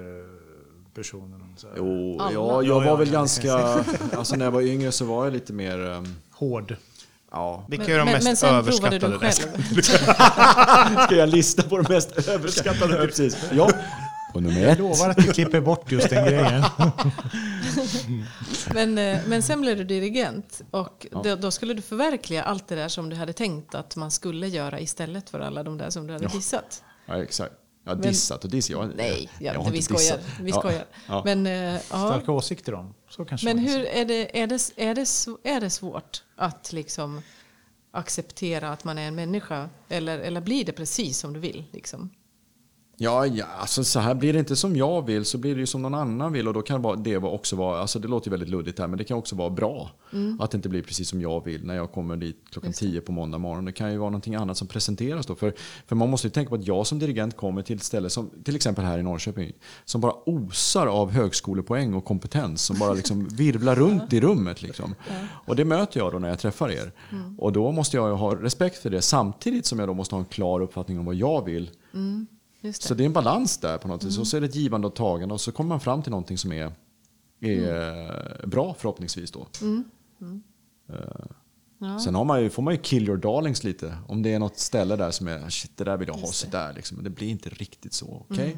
[0.97, 1.55] personen.
[1.57, 1.75] Så här.
[1.79, 3.13] Jo, ja, jag Ja, var ja, väl ja.
[3.15, 3.53] ganska...
[4.17, 5.87] Alltså när jag var yngre så var jag lite mer...
[5.91, 6.77] ehm, Hård.
[7.31, 9.09] Ja, Vilka är de men, mest men sen överskattade?
[9.09, 9.83] du själv.
[11.07, 12.97] ska jag lista på de mest överskattade?
[12.97, 13.37] Ja, precis.
[13.53, 13.71] Ja.
[14.35, 14.79] Och nummer Jag ett.
[14.79, 16.65] lovar att vi klipper bort just den grejen.
[18.75, 22.75] Men, eh, men sen blev du dirigent och då, då skulle du förverkliga allt det
[22.75, 26.07] där som du hade tänkt att man skulle göra istället för alla de där som
[26.07, 26.83] du hade dissat.
[27.07, 27.55] Ja, exakt.
[27.87, 28.71] Jag har Men- dissat och diss.
[28.71, 30.17] Jag, Nej, jag ja, har vi inte skojar.
[30.19, 30.41] dissat.
[30.41, 30.85] Vi Ja, skojar.
[31.09, 31.23] ja.
[31.25, 31.81] Men, eh, ja.
[31.81, 32.95] Starka åsikter om.
[33.09, 37.23] Så kanske men hur är det, är, det, är, det, är det svårt att liksom
[37.91, 39.69] acceptera att man är en människa?
[39.89, 41.65] Eller, eller blir det precis som du vill?
[41.73, 42.11] Liksom?
[42.99, 45.67] Ja, ja, alltså så här blir det inte som jag vill så blir det ju
[45.67, 48.49] som någon annan vill och då kan det också vara, alltså det låter ju väldigt
[48.49, 49.91] luddigt här men det kan också vara bra.
[50.41, 52.73] Att det inte blir precis som jag vill när jag kommer dit klockan.
[52.73, 53.65] 10 på måndag morgon.
[53.65, 55.35] Det kan ju vara någonting annat som presenteras då.
[55.35, 55.53] För,
[55.87, 58.31] för man måste ju tänka på att jag som dirigent kommer till ett ställe som
[58.45, 59.53] till exempel här i Norrköping
[59.85, 64.63] som bara osar av högskolepoäng och kompetens som bara liksom virvlar runt i rummet.
[64.63, 64.95] Liksom.
[65.47, 66.93] Och det möter jag då när jag träffar er.
[67.39, 70.27] Och då måste jag ha respekt för det samtidigt som jag då måste ha en
[70.27, 71.71] klar uppfattning om vad jag vill.
[71.93, 72.36] Just
[72.67, 72.83] det.
[72.83, 74.19] Så det är en balans där på något vis.
[74.19, 76.39] Och så är det ett givande och tagande och så kommer man fram till någonting
[76.39, 76.73] som är,
[77.41, 79.47] är bra förhoppningsvis då.
[80.89, 80.97] Eh,
[81.79, 81.99] Ja.
[81.99, 83.99] Sen har man ju, får man ju kill your darlings lite.
[84.09, 86.73] Om det är något ställe där som är shit det där vill jag ha sådär
[86.73, 86.97] liksom.
[86.97, 88.27] Men det blir inte riktigt så.
[88.29, 88.57] Okej?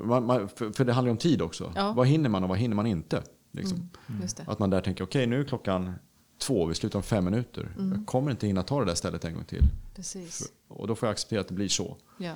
[0.00, 1.72] Man, man, för, för det handlar ju om tid också.
[1.76, 1.92] Ja.
[1.92, 3.22] Vad hinner man och vad hinner man inte?
[3.50, 3.90] Liksom.
[4.22, 4.44] Just det.
[4.46, 5.92] Att man där tänker okej nu är klockan
[6.38, 7.76] två, vi slutar om fem minuter.
[7.78, 9.62] Jag kommer inte hinna ta det där stället en gång till.
[9.94, 10.52] Precis.
[10.68, 11.96] Och då får jag acceptera att det blir så.
[12.18, 12.34] Ja.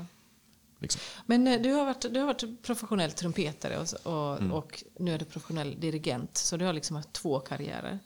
[0.79, 1.01] Liksom.
[1.27, 4.53] Men eh, du har varit, du har varit professionell trumpetare och, och, Mm.
[4.53, 6.37] och nu är du professionell dirigent.
[6.37, 7.99] Så du har liksom haft två karriärer.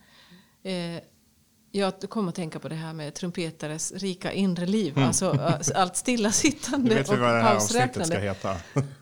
[0.62, 1.02] Eh,
[1.72, 4.98] jag kommer att tänka på det här med trumpetares rika inre liv.
[4.98, 7.06] Alltså eh, allt stillasittande och
[7.42, 8.34] pausräknande.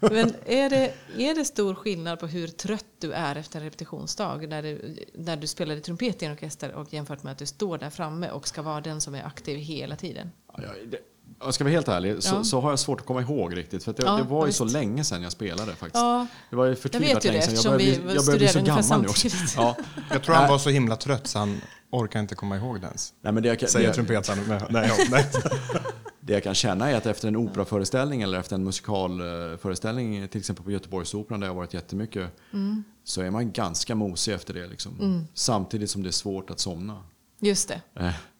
[0.00, 4.36] Men är det, är det stor skillnad på hur trött du är efter en repetitionsdag
[4.36, 7.78] när du, när du spelade trumpet i en orkester och jämfört med att du står
[7.78, 10.30] där framme och ska vara den som är aktiv hela tiden?
[10.52, 10.58] Ja,
[10.90, 10.98] det-
[11.40, 12.44] Jag ska vara helt ärlig så, Ja.
[12.44, 13.84] så har jag svårt att komma ihåg riktigt.
[13.84, 14.58] För att det, Ja, det var ju visst.
[14.58, 15.94] så länge sedan jag spelade faktiskt.
[15.94, 17.54] Ja, Det var ju jag förtvivlat länge sedan.
[17.64, 19.28] Jag vi börjar bli, jag börjar bli så gammal nu också.
[19.56, 19.76] Ja.
[20.10, 21.60] Jag tror han var så himla trött så han
[21.90, 23.14] orkar inte komma ihåg det ens.
[23.20, 24.38] Nej, men det, jag, Säger trumpetaren.
[24.70, 25.26] Nej, ja, nej.
[26.20, 30.64] det jag kan känna är att efter en operaföreställning eller efter en musikalföreställning, till exempel
[30.64, 32.30] på Göteborgsoperan där jag har varit jättemycket,
[33.04, 34.66] så är man ganska mosig efter det.
[34.66, 35.26] Liksom.
[35.34, 37.02] Samtidigt som det är svårt att somna.
[37.40, 37.80] Just det.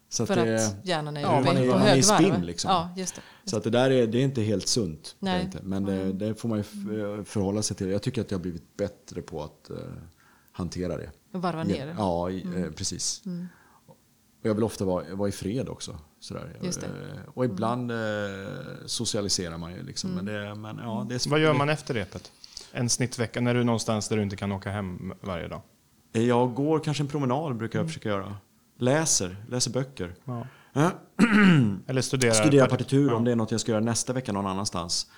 [0.09, 2.03] Eh, Så att För det, att hjärnan är ja, man är, på man är i
[2.03, 2.71] spinn liksom.
[2.71, 3.21] Ja, just det.
[3.49, 5.15] Så att det där är, det är inte helt sunt.
[5.19, 5.43] Nej.
[5.45, 5.59] Inte.
[5.63, 6.61] Men det, det får man ju
[7.21, 7.89] f- förhålla sig till.
[7.89, 9.75] Jag tycker att jag har blivit bättre på att eh,
[10.51, 11.09] hantera det.
[11.33, 11.95] Och varva ner det.
[11.97, 13.21] Ja, i, eh, precis.
[14.41, 15.99] Och jag vill ofta vara, vara i fred också.
[16.19, 16.57] Sådär.
[16.61, 16.83] Just.
[16.83, 16.89] Eh,
[17.33, 17.97] Och ibland eh,
[18.85, 19.83] socialiserar man ju.
[19.83, 20.09] Liksom.
[20.11, 22.31] Men, det, men ja, det är Vad gör man efter repet?
[22.71, 25.61] En snittvecka, när du är någonstans där du inte kan åka hem varje dag?
[26.11, 28.37] Jag går kanske en promenad brukar jag försöka göra.
[28.79, 30.15] Läser, läser böcker.
[30.25, 30.45] Ja.
[31.87, 32.33] Eller studerar?
[32.33, 33.15] Studera parti- partitur Ja.
[33.15, 35.11] om det är något jag ska göra nästa vecka någon annanstans.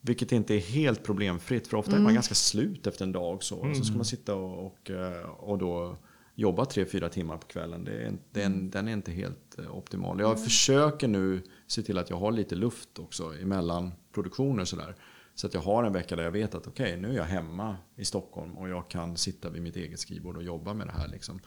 [0.00, 3.42] Vilket inte är helt problemfritt för ofta är man ganska slut efter en dag.
[3.42, 5.96] Så, så ska man sitta och, och, eh, och då
[6.34, 7.84] jobba tre, fyra timmar på kvällen.
[7.84, 10.20] Det är, det är en, den är inte helt eh, optimal.
[10.20, 14.94] Jag försöker nu se till att jag har lite luft också emellan produktioner och sådär.
[15.34, 17.76] Så att jag har en vecka där jag vet att okej, nu är jag hemma
[17.96, 21.08] i Stockholm och jag kan sitta vid mitt eget skrivbord och jobba med det här.
[21.08, 21.40] Liksom.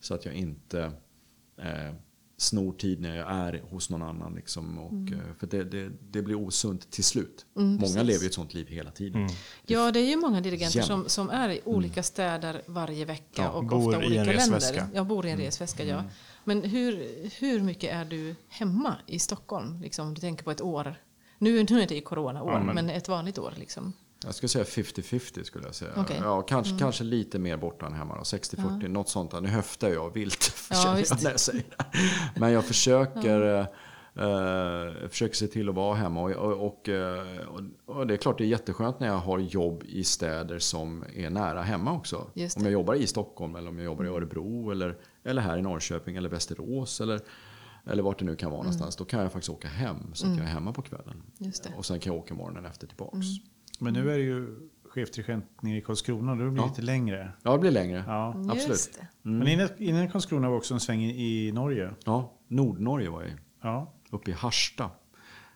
[0.00, 0.92] Så att jag inte
[1.58, 1.94] eh,
[2.36, 4.34] snor tid när jag är hos någon annan.
[4.34, 7.46] Liksom, och, eh, För det, det, det blir osunt till slut.
[7.54, 7.96] Många precis.
[7.96, 9.28] lever ju ett sånt liv hela tiden.
[9.66, 13.50] Ja, det är ju många dirigenter som, som är i olika städer varje vecka Ja,
[13.50, 14.86] och bor ofta i en olika länder.
[14.94, 16.04] Jag bor i en resväska, ja.
[16.44, 19.80] Men hur, hur mycket är du hemma i Stockholm?
[19.80, 20.94] Liksom, om du tänker på ett år.
[21.38, 22.90] Nu, nu är det ju coronaår, Ja, men- men...
[22.90, 23.54] ett vanligt år.
[23.56, 23.92] Liksom.
[24.24, 25.90] Jag skulle säga 50-50 skulle jag säga.
[25.96, 26.20] Okej.
[26.22, 28.16] Ja, kanske, kanske lite mer borta än hemma.
[28.16, 28.22] då.
[28.22, 29.30] 60-40, något sånt.
[29.30, 29.40] Där.
[29.40, 32.40] Nu höftar jag vilt Ja, jag när jag säger det.
[32.40, 33.66] Men jag försöker, eh,
[34.26, 36.20] eh, försöker se till att vara hemma.
[36.22, 37.60] Och, och, och, eh, och,
[37.96, 41.30] och det är klart det är jätteskönt när jag har jobb i städer som är
[41.30, 42.16] nära hemma också.
[42.16, 45.62] Om jag jobbar i Stockholm eller om jag jobbar i Örebro eller, eller här i
[45.62, 47.00] Norrköping eller Västerås.
[47.00, 47.20] Eller,
[47.86, 48.96] eller vart det nu kan vara någonstans.
[48.96, 51.22] Då kan jag faktiskt åka hem så att jag är hemma på kvällen.
[51.76, 53.16] Och sen kan jag åka morgonen efter tillbaks.
[53.78, 56.32] Men nu är det ju chefdirigent nere i Karlskrona.
[56.32, 56.66] Då blir det Ja.
[56.68, 57.32] lite längre.
[57.42, 58.04] Ja, det blir längre.
[58.06, 58.28] Ja.
[58.28, 58.68] Absolut.
[58.68, 59.06] Just det.
[59.22, 61.90] Men innan, innan Karlskrona var också en sväng i, i Norge.
[62.04, 63.34] Ja, Nordnorge var jag i.
[63.62, 63.92] Ja.
[64.10, 64.90] Uppe i Harsta.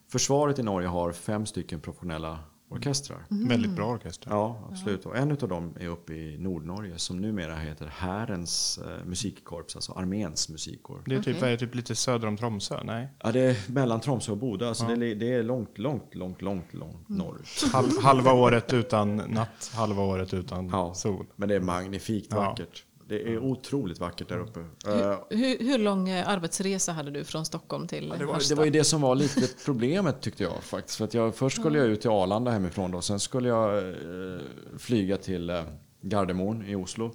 [0.09, 2.39] Försvaret i Norge har fem stycken professionella
[2.73, 3.25] orkestrar.
[3.29, 4.31] Väldigt bra orkester.
[4.31, 5.07] Ja, absolut.
[5.07, 9.93] Och en av dem är uppe i Nordnorge som numera heter Härens eh, musikkorps, alltså
[9.93, 11.03] arméns musikkår.
[11.07, 12.85] Det är typ, vad är det, typ lite söder om Tromsö?
[12.85, 13.09] Nej?
[13.23, 14.69] Ja, det är mellan Tromsö och Boda.
[14.69, 17.73] Alltså det, är- det är långt, långt, långt, långt, långt norrut.
[17.73, 20.95] Halv, halva året utan natt, halva året utan Ja.
[20.95, 21.27] sol.
[21.37, 22.37] Men det är magnifikt Ja.
[22.37, 22.85] vackert.
[23.13, 24.61] Det är otroligt vackert där uppe.
[24.61, 28.55] Eh, Hur, hur lång eh, arbetsresa hade du från Stockholm till Ja, det, var, Harstad?
[28.55, 30.97] det var ju det som var lite problemet tyckte jag faktiskt.
[30.99, 33.01] För att jag, först skulle jag ut till Arlanda hemifrån då.
[33.01, 34.41] Sen skulle jag eh,
[34.79, 35.63] flyga till eh,
[36.01, 37.13] Gardermoen i Oslo.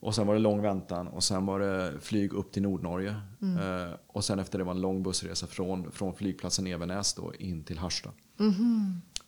[0.00, 3.14] Och sen var det lång väntan och sen var det flyg upp till Nordnorge.
[3.40, 7.64] Eh, och sen efter det var en lång bussresa från, från flygplatsen Evenäs då in
[7.64, 8.12] till Harstad.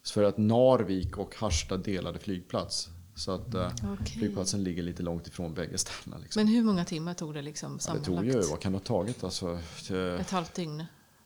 [0.03, 2.88] Så för att Narvik och Harstad delade flygplats.
[3.18, 4.06] Så att eh, Okej.
[4.18, 6.22] flygplatsen ligger lite långt ifrån bägge ställena.
[6.22, 6.40] Liksom.
[6.42, 8.06] Men hur många timmar tog det liksom Ja, det sammanlagt?
[8.06, 9.24] tog ju, vad kan det ha tagit?
[9.24, 10.84] Alltså, till, Ett halvt dygn?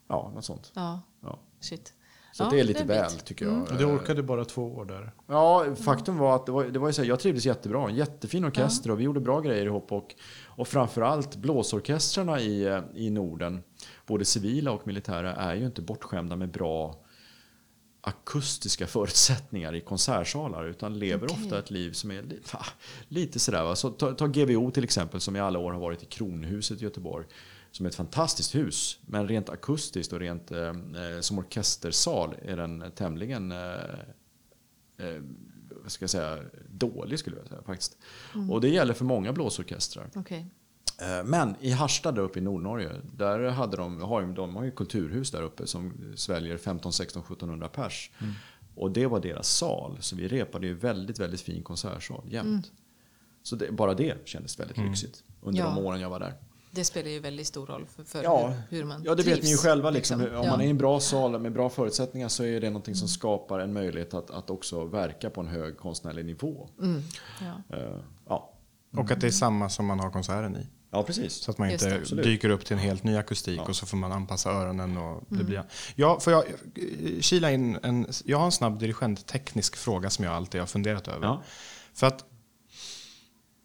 [0.08, 0.72] ja, något sånt.
[0.74, 1.38] Ja, Ja.
[1.60, 1.92] shit.
[2.34, 2.96] Så Ja, det är lite en bit.
[2.96, 3.62] väl tycker jag.
[3.62, 5.12] Och det orkade bara två år där.
[5.26, 7.88] Ja, faktum var att det var, det var ju så här, jag trivdes jättebra.
[7.88, 9.92] En jättefin orkester och vi gjorde bra grejer ihop.
[9.92, 10.14] Och,
[10.46, 13.62] och framförallt blåsorkestrarna i, eh, i Norden,
[14.06, 17.01] både civila och militära, är ju inte bortskämda med bra
[18.04, 21.44] akustiska förutsättningar i konsertsalar utan lever Okej.
[21.44, 22.22] ofta ett liv som är
[22.52, 22.66] va,
[23.08, 23.64] lite sådär.
[23.64, 23.76] Va?
[23.76, 26.84] Så ta, ta GVO till exempel som i alla år har varit i Kronhuset i
[26.84, 27.26] Göteborg.
[27.70, 32.56] Som är ett fantastiskt hus men rent akustiskt och rent eh, eh, som orkestersal är
[32.56, 33.58] den tämligen eh,
[34.98, 35.22] eh,
[35.86, 36.38] ska säga,
[36.68, 37.98] dålig skulle jag säga faktiskt.
[38.50, 40.10] Och det gäller för många blåsorkestrar.
[40.14, 40.46] Okej.
[41.02, 44.64] Eh, Men i Harstad där uppe i Nordnorge, där hade de, har ju, de har
[44.64, 48.10] ju kulturhus där uppe som sväljer 15, 16, 1700 pers.
[48.74, 52.72] Och det var deras sal, så vi repade ju väldigt, väldigt fin konsertsal jämt.
[53.42, 55.66] Så det, bara det kändes väldigt lyxigt under Ja.
[55.74, 56.34] de åren jag var där.
[56.74, 59.44] Det spelar ju väldigt stor roll för, för Ja, hur, man ja, det vet trivs,
[59.44, 59.90] ni ju själva.
[59.90, 60.20] Liksom.
[60.20, 60.38] liksom.
[60.38, 60.50] Om Ja.
[60.50, 63.58] man är i en bra sal med bra förutsättningar så är det någonting som skapar
[63.60, 66.68] en möjlighet att, att också verka på en hög konstnärlig nivå.
[66.80, 67.02] Mm,
[67.40, 67.76] ja.
[67.76, 67.96] Eh,
[68.28, 68.52] ja.
[68.96, 70.66] Och att det är samma som man har konserten i.
[70.92, 71.32] ja, precis.
[71.32, 72.22] Så att man Just inte det.
[72.22, 74.96] Dyker upp till en helt ny akustik och så får man anpassa öronen.
[74.96, 75.64] Och det blir...
[75.94, 78.06] ja, får jag eh, kila in en...
[78.24, 81.26] Jag har en snabb dirigentteknisk fråga som jag alltid har funderat över.
[81.26, 81.42] Ja.
[81.94, 82.24] För att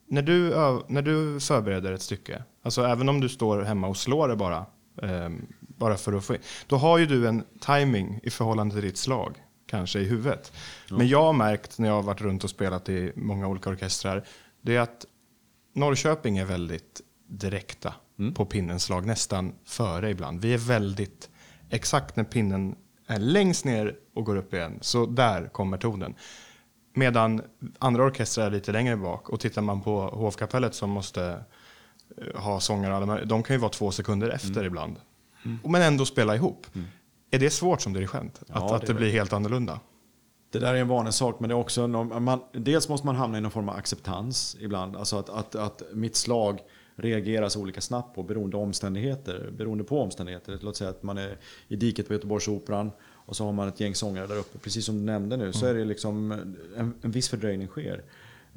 [0.08, 3.96] när du, öv- när du förbereder ett stycke, alltså även om du står hemma och
[3.96, 4.66] slår det bara,
[5.02, 8.84] ehm, bara för att få in, då har ju du en timing i förhållande till
[8.84, 10.52] ditt slag, kanske i huvudet.
[10.90, 14.24] Men jag har märkt när jag har varit runt och spelat i många olika orkestrar,
[14.62, 15.06] det är att
[15.74, 17.94] Norrköping är väldigt direkta
[18.34, 20.40] på pinnens slag, nästan före ibland.
[20.40, 21.30] Vi är väldigt
[21.70, 22.76] exakt när pinnen
[23.06, 24.78] är längst ner och går upp igen.
[24.80, 26.14] Så där kommer tonen.
[26.94, 27.42] Medan
[27.78, 29.28] andra orkestrar är lite längre bak.
[29.28, 31.44] Och tittar man på hovkapellet som måste
[32.16, 34.66] eh, ha sångare, och alla de kan ju vara två sekunder efter Mm.
[34.66, 34.96] ibland.
[35.64, 36.66] Men ändå spela ihop.
[37.30, 38.38] Är det svårt som dirigent?
[38.42, 39.80] Att, Ja, att det det är blir helt annorlunda?
[40.52, 43.38] Det där är en vanlig sak, men det är också man, dels måste man hamna
[43.38, 44.96] i någon form av acceptans ibland.
[44.96, 46.60] Alltså att, att, att mitt slag
[46.98, 50.58] reagerar så olika snabbt på beroende, omständigheter, beroende på omständigheter.
[50.60, 51.38] Låt säga att man är
[51.68, 54.58] i diket på Göteborgsoperan och så har man ett gäng sångare där uppe.
[54.58, 56.32] Precis som du nämnde nu så är det liksom
[56.76, 58.04] en, en viss fördröjning sker.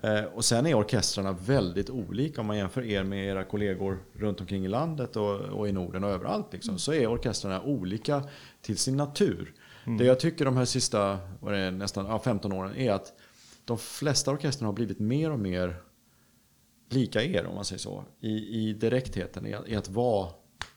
[0.04, 4.42] Eh, och sen är orkestrarna väldigt olika om man jämför er med era kollegor runt
[4.42, 6.54] omkring i landet och, och i Norden och överallt.
[6.54, 8.24] Liksom, så är orkestrarna olika
[8.62, 9.54] till sin natur.
[9.98, 13.14] Det jag tycker de här sista vad det är, nästan ja, 15 åren är att
[13.66, 15.76] de flesta orkestrarna har blivit mer och mer
[16.94, 18.04] lika er om man säger så.
[18.20, 20.30] I, i direktheten, i, att- i att vara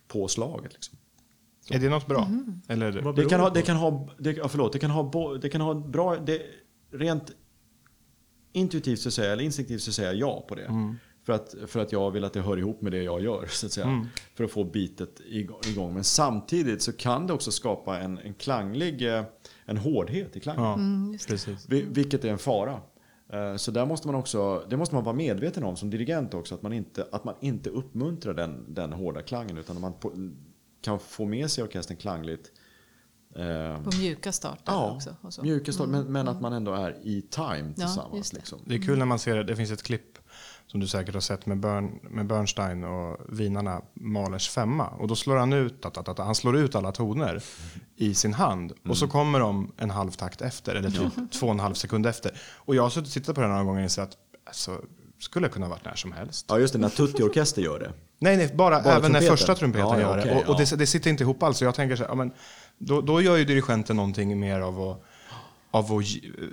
[0.09, 0.73] på slaget.
[0.73, 0.99] Liksom.
[1.71, 2.29] Är det något bra?
[2.69, 5.03] Eller, Vad Det beror kan ha, det kan ha, det, ja, förlåt, det kan ha,
[5.03, 6.43] bo- det kan ha bra, det,
[6.93, 7.31] rent
[8.53, 10.97] intuitivt så säger jag, eller instinktivt så säger jag ja på det.
[11.27, 13.67] För, att, för att jag vill att det hör ihop med det jag gör, så
[13.67, 13.87] att säga.
[14.35, 15.21] För att få bitet
[15.65, 15.95] igång-.
[15.95, 19.25] Men samtidigt så kan det också skapa en, en klanglig, eh,
[19.65, 20.63] en hårdhet i klangen.
[20.65, 21.33] ja, Mm, just det.
[21.35, 21.67] precis.
[21.69, 22.81] Vi- Vilket är en fara.
[23.35, 26.55] Eh, Så där måste man också, det måste man vara medveten om som dirigent också.
[26.55, 29.59] Att man inte, att man inte uppmuntrar den, den hårda klangen.
[29.59, 30.13] Utan att man på,
[30.81, 32.53] kan få med sig orkestern klangligt.
[33.37, 35.17] eh, På mjuka starter Ja, också.
[35.21, 35.43] Och så.
[35.43, 38.31] mjuka start, men, men att man ändå är i time tillsammans.
[38.31, 38.37] det.
[38.37, 38.59] liksom.
[38.67, 40.19] Det är kul när man ser, det finns ett klipp
[40.67, 44.87] som du säkert har sett med, Bern, med Bernstein och vinarna Mahlers femma.
[44.87, 47.43] Och då slår han ut, att, att, att, han slår ut alla toner
[47.97, 48.73] i sin hand.
[48.89, 52.07] Och så kommer de en halv takt efter, eller typ två och en halv sekund
[52.07, 52.33] efter.
[52.57, 54.81] Och jag har suttit och tittat på den några gånger och insett att alltså,
[55.19, 56.47] skulle kunna ha varit när som helst.
[56.49, 57.93] Ja just det, när Tutti-orkester gör det.
[58.19, 59.37] Nej, nej bara, Bara även när trumpeten?
[59.37, 60.35] första trumpeten Ja, ja, gör det.
[60.35, 61.63] Och, och det, det sitter inte ihop alls.
[61.63, 62.33] Jag tänker så här, ja, men,
[62.79, 65.03] då, då gör ju dirigenten någonting mer av att,
[65.71, 66.05] av att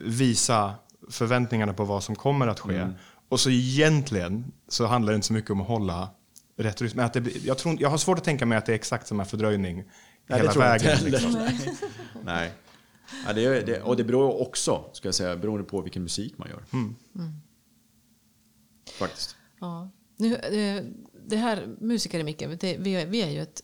[0.02, 0.74] visa
[1.10, 2.76] förväntningarna på vad som kommer att ske.
[2.76, 2.94] Mm.
[3.32, 6.10] Och så egentligen så handlar det inte så mycket om att hålla
[6.58, 6.96] rätt rytm.
[6.96, 9.08] Men att det, jag, tror, jag har svårt att tänka mig att det är exakt
[9.08, 9.86] samma fördröjning Nej,
[10.28, 11.12] det hela tror jag inte vägen.
[11.12, 11.50] Liksom.
[12.24, 12.52] Nej.
[13.28, 16.50] Ja, det, det, och det beror också, ska jag säga, beroende på vilken musik man
[16.50, 16.64] gör.
[16.74, 16.96] Mm.
[19.00, 19.36] Faktiskt.
[19.60, 19.90] Ja.
[20.18, 20.84] Nu, eh,
[21.28, 23.62] det här Musiker i micken, vi, är- vi är ju ett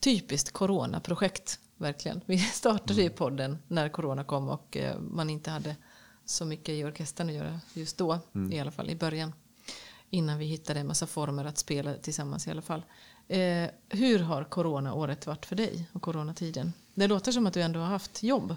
[0.00, 1.58] typiskt coronaprojekt.
[1.76, 2.20] Verkligen.
[2.26, 5.76] Vi startade ju podden när corona kom och eh, man inte hade
[6.30, 8.18] så mycket i orkestern att göra just då.
[8.52, 9.32] I alla fall i början.
[10.10, 12.82] Innan vi hittade en massa former att spela tillsammans i alla fall.
[13.28, 16.72] Eh, hur har coronaåret varit för dig och coronatiden?
[16.94, 18.56] Det låter som att du ändå har haft jobb.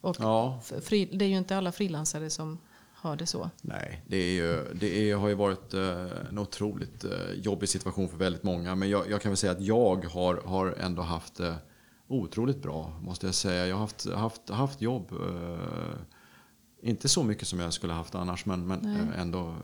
[0.00, 0.60] Och Ja.
[0.82, 2.58] fri, det är ju inte alla frilansare som
[2.92, 3.50] har det så.
[3.62, 8.08] Nej, det, är ju, det är, har ju varit eh, en otroligt eh, jobbig situation
[8.08, 8.74] för väldigt många.
[8.74, 11.54] Men jag, jag kan väl säga att jag har, har ändå haft det
[12.08, 13.66] otroligt bra, måste jag säga.
[13.66, 15.12] Jag har haft, haft, haft jobb.
[15.12, 15.98] Eh,
[16.86, 19.00] inte så mycket som jag skulle haft annars, men, men Nej.
[19.00, 19.54] eh, ändå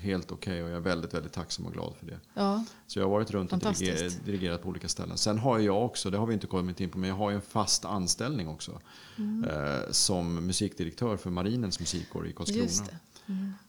[0.00, 0.62] helt okej.
[0.62, 2.20] och jag är väldigt, väldigt tacksam och glad för det.
[2.34, 3.62] Ja, Så jag har varit runt och
[4.24, 5.18] dirigerat på olika ställen.
[5.18, 7.36] Sen har jag också, det har vi inte kommit in på, men jag har ju
[7.36, 8.80] en fast anställning också.
[9.16, 9.44] Mm.
[9.44, 12.88] Eh, som musikdirektör för Marinens musikkår i Karlskrona.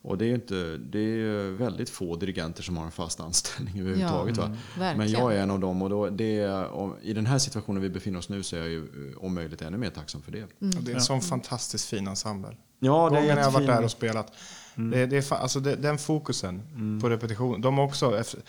[0.07, 0.11] Det.
[0.11, 3.19] Och det är ju inte, det är ju väldigt få dirigenter som har en fast
[3.19, 4.37] anställning överhuvudtaget.
[4.37, 4.45] va?
[4.45, 4.97] Mm, verkligen.
[4.97, 7.81] Men jag är en av dem och då, det är, om, i den här situationen
[7.81, 10.31] vi befinner oss nu så är jag ju eh, om möjligt ännu mer tacksam för
[10.31, 10.37] det.
[10.61, 10.77] Mm.
[10.77, 12.57] Och det är en sån fantastiskt fin ensemble.
[12.79, 14.33] Ja, Gångerna jag har varit där och spelat.
[14.75, 16.61] Det, det är alltså det, den fokusen
[17.01, 17.61] på repetition.
[17.61, 18.41] De har också efter,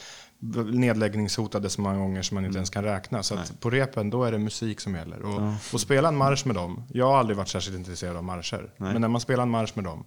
[0.73, 3.23] nedläggningshotade så många gånger som man inte ens kan räkna.
[3.23, 5.23] Så att på repen då är det musik som gäller.
[5.23, 5.43] Och,
[5.73, 6.85] och spela en marsch med dem.
[6.93, 8.71] Jag har aldrig varit särskilt intresserad av marscher.
[8.77, 8.93] Nej.
[8.93, 10.05] Men när man spelar en marsch med dem.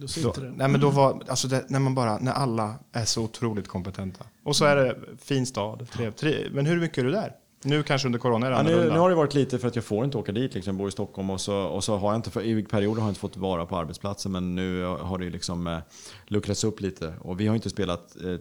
[0.00, 0.52] Då sitter det.
[0.56, 4.24] nej men då var, alltså det, när, man bara, när alla är så otroligt kompetenta.
[4.44, 5.86] Och så är det fin stad.
[5.90, 7.32] Trev, tre, men hur mycket är du där?
[7.62, 9.76] Nu kanske under corona är det Ja, nu, nu har det varit lite för att
[9.76, 10.54] jag får inte åka dit.
[10.54, 10.70] Liksom.
[10.70, 13.08] Jag bor i Stockholm och så, och så har jag inte, för, i perioder har
[13.08, 14.32] jag inte fått vara på arbetsplatsen.
[14.32, 15.78] Men nu har det liksom eh,
[16.26, 17.14] luckrats upp lite.
[17.20, 18.38] Och vi har inte spelat eh, eh,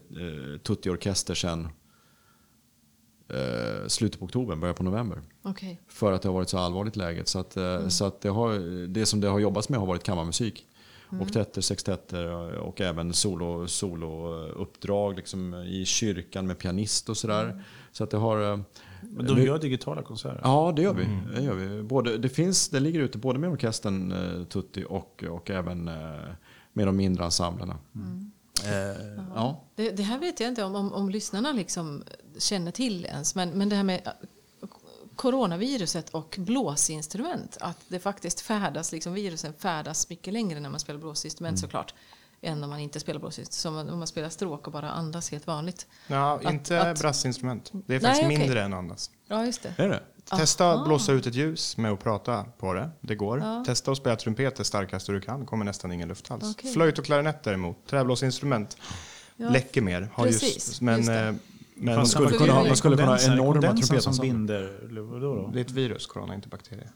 [0.63, 1.69] Tutti-orkester sedan
[3.29, 5.21] eh, slutet på oktober, början på november.
[5.41, 5.81] Okej.
[5.87, 7.27] För att det har varit så allvarligt läget.
[7.27, 10.03] Så, att, eh, så att det, har, det som det har jobbats med har varit
[10.03, 10.65] kammarmusik.
[11.21, 12.27] Oktetter, sextetter
[12.59, 17.63] och även solo, solouppdrag liksom, i kyrkan med pianist och sådär.
[17.91, 18.51] Så att det har...
[18.53, 18.59] eh,
[19.01, 20.41] Men de gör digitala konserter.
[20.43, 21.05] Ja, det gör vi.
[21.35, 21.83] Det, gör vi.
[21.83, 25.93] Både, det, finns, det ligger ute både med orkestern eh, Tutti och, och även eh,
[26.73, 27.77] med de mindre ensemblerna.
[28.65, 29.63] Eh, ja.
[29.75, 32.03] Det, det här vet jag inte om, om, om lyssnarna liksom
[32.37, 33.35] känner till ens.
[33.35, 34.11] Men, men det här med eh,
[35.17, 37.57] coronaviruset och blåsinstrument.
[37.61, 41.93] Att det faktiskt färdas, liksom virusen färdas mycket längre när man spelar blåsinstrument såklart.
[42.41, 43.53] Än om man inte spelar blåsinstrument.
[43.87, 45.87] Som om man spelar stråk och bara andas helt vanligt.
[46.07, 47.71] Ja, Att- inte att- brassinstrument.
[47.87, 48.37] Det är faktiskt Nej, okej.
[48.39, 49.11] mindre än andas.
[49.27, 49.73] Ja, just det.
[49.77, 50.03] Är det?
[50.37, 52.89] Testa att blåsa ut ett ljus med att prata på det.
[53.01, 53.39] Det går.
[53.39, 53.63] Ja.
[53.65, 55.45] Testa att spela trumpet det starkaste du kan.
[55.45, 56.55] kommer nästan ingen luft alls.
[56.57, 56.73] Okej.
[56.73, 58.77] Flöjt och klarinett däremot, träblåsinstrument,
[59.35, 59.49] Ja.
[59.49, 60.09] läcker mer.
[60.13, 61.33] Har Precis, just, men, just eh,
[61.79, 65.49] men skulle kunna man skulle kunna ha enorma trumpeter som binder, då?
[65.53, 66.91] det är ett virus, corona, inte bakterier.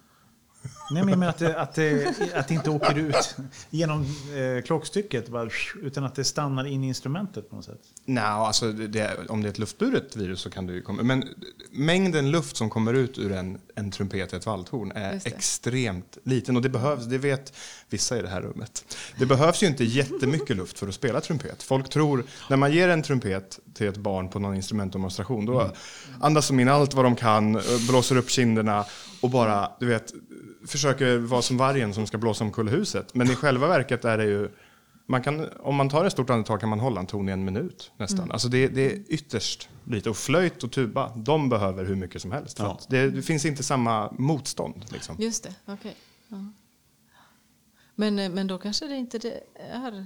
[0.92, 3.36] Nej, men att det, att, det, att det inte åker ut
[3.70, 5.50] genom eh, klockstycket, bara,
[5.82, 7.82] utan att det stannar in i instrumentet på något sätt.
[8.06, 11.04] Nej, alltså det, om det är ett luftburet virus så kan det ju komma.
[11.04, 11.24] Men
[11.72, 16.56] mängden luft som kommer ut ur en, en trumpet i ett valthorn är extremt liten.
[16.56, 17.54] Och det behövs, det vet
[17.90, 18.96] vissa i det här rummet.
[19.18, 21.64] Det behövs ju inte jättemycket luft för att spela trumpet.
[21.64, 25.72] Folk tror, när man ger en trumpet till ett barn på någon instrumentdemonstration, då
[26.22, 28.86] andas de in allt vad de kan, eh, blåser upp kinderna
[29.22, 30.14] och bara, du vet,
[30.68, 33.16] försöker vara som vargen som ska blåsa omkull huset.
[33.16, 34.50] Men i själva verket är det ju
[35.12, 37.46] man kan, om man tar ett stort andetag kan man hålla en ton i en
[37.46, 38.32] minut nästan.
[38.32, 40.10] Alltså det, det är ytterst lite.
[40.10, 42.60] Och flöjt och tuba, de behöver hur mycket som helst.
[42.60, 42.80] Ja.
[42.90, 44.86] det, det finns inte samma motstånd.
[44.92, 45.16] Liksom.
[45.20, 45.96] Just det, okej.
[46.28, 46.46] Ja.
[47.96, 50.06] Men, eh, men då kanske det inte det är...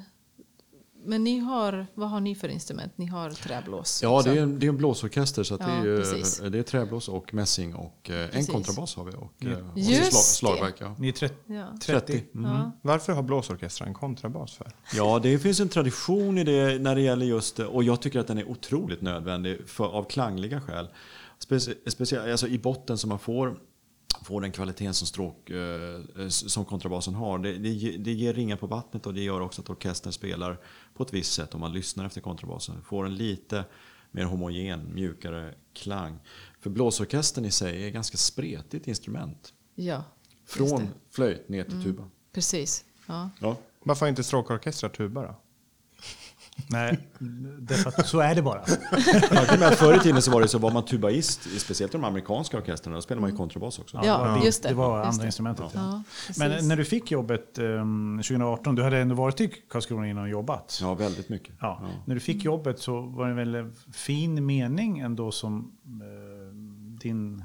[1.06, 2.93] Men ni har, vad har ni för instrument?
[2.95, 3.99] Ni har träblås?
[4.03, 4.30] Ja, också.
[4.30, 6.41] det är, en- det är en blåsorkester så att det, Ja, är ju, precis.
[6.51, 9.12] det är träblås och mässing och eh, en kontrabas har vi.
[9.12, 9.80] Och, eh, och
[10.12, 10.76] slag, slagverk.
[10.80, 10.95] Ja.
[10.99, 11.36] Ni är 30.
[11.53, 11.68] Ja.
[11.82, 12.24] 30.
[12.32, 12.72] Ja.
[12.82, 14.68] Varför har blåsorkestrar en kontrabas för?
[14.93, 18.28] Ja, det finns en tradition i det när det gäller just och jag tycker att
[18.28, 20.88] den är otroligt nödvändig för, av klangliga skäl.
[21.39, 23.60] Specie, speciellt alltså i botten som man får
[24.24, 27.39] får den kvaliteten som, stråk, eh, som kontrabasen har.
[27.39, 30.59] Det, det, det ger ringar på vattnet och det gör också att orkestern spelar
[30.93, 32.82] på ett visst sätt om man lyssnar efter kontrabasen.
[32.84, 33.66] Får en lite
[34.11, 36.20] mer homogen, mjukare klang.
[36.59, 39.53] För blåsorkestern i sig är ett ganska spretigt instrument.
[39.76, 40.03] ja,
[40.45, 40.82] Från.
[40.82, 40.88] Mm.
[41.11, 42.09] flöjt ner till tuba.
[42.32, 42.86] precis.
[43.07, 43.30] Ja.
[43.39, 43.57] Ja.
[43.84, 45.36] Varför har inte stråkorkestrar tuba då?
[46.70, 46.99] Nej,
[47.60, 48.66] därför att så är det bara.
[48.66, 51.97] Faktum är att förr i tiden så var det så var man tubaist, speciellt i
[51.97, 53.99] de amerikanska orkestrarna, då spelade man ju kontrabas också.
[54.03, 54.70] Ja, det var, just det.
[54.70, 55.26] det var Just andra det.
[55.28, 55.66] instrumentet.
[55.74, 56.03] Ja.
[56.28, 56.34] Ja.
[56.38, 60.30] Men när du fick jobbet um, 2018, du hade ändå varit i Karlskrona innan och
[60.30, 60.80] jobbat.
[60.82, 61.56] Ja, väldigt mycket.
[61.60, 61.82] Ja.
[62.06, 66.56] När du fick jobbet så var det en fin mening ändå som eh,
[67.01, 67.43] din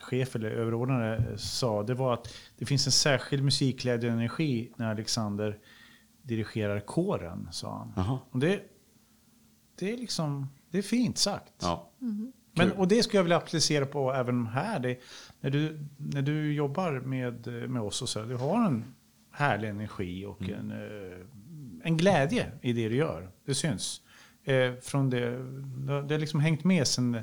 [0.00, 1.82] chef eller överordnade sa.
[1.82, 5.58] Det var att det finns en särskild musikglädje och energi när Alexander
[6.22, 8.18] dirigerar kåren, sa han.
[8.30, 8.62] Och det,
[9.78, 11.52] det är liksom, det är fint sagt.
[11.60, 11.90] Ja.
[12.52, 14.80] Men, och det skulle jag vilja applicera på även här.
[14.80, 15.00] Det,
[15.40, 18.84] när, du, när du jobbar med, med oss och så, du har en
[19.30, 21.26] härlig energi och en, eh,
[21.82, 23.30] en glädje i det du gör.
[23.44, 24.02] Det syns.
[24.44, 25.30] Eh, från det,
[26.08, 27.22] det har liksom hängt med sen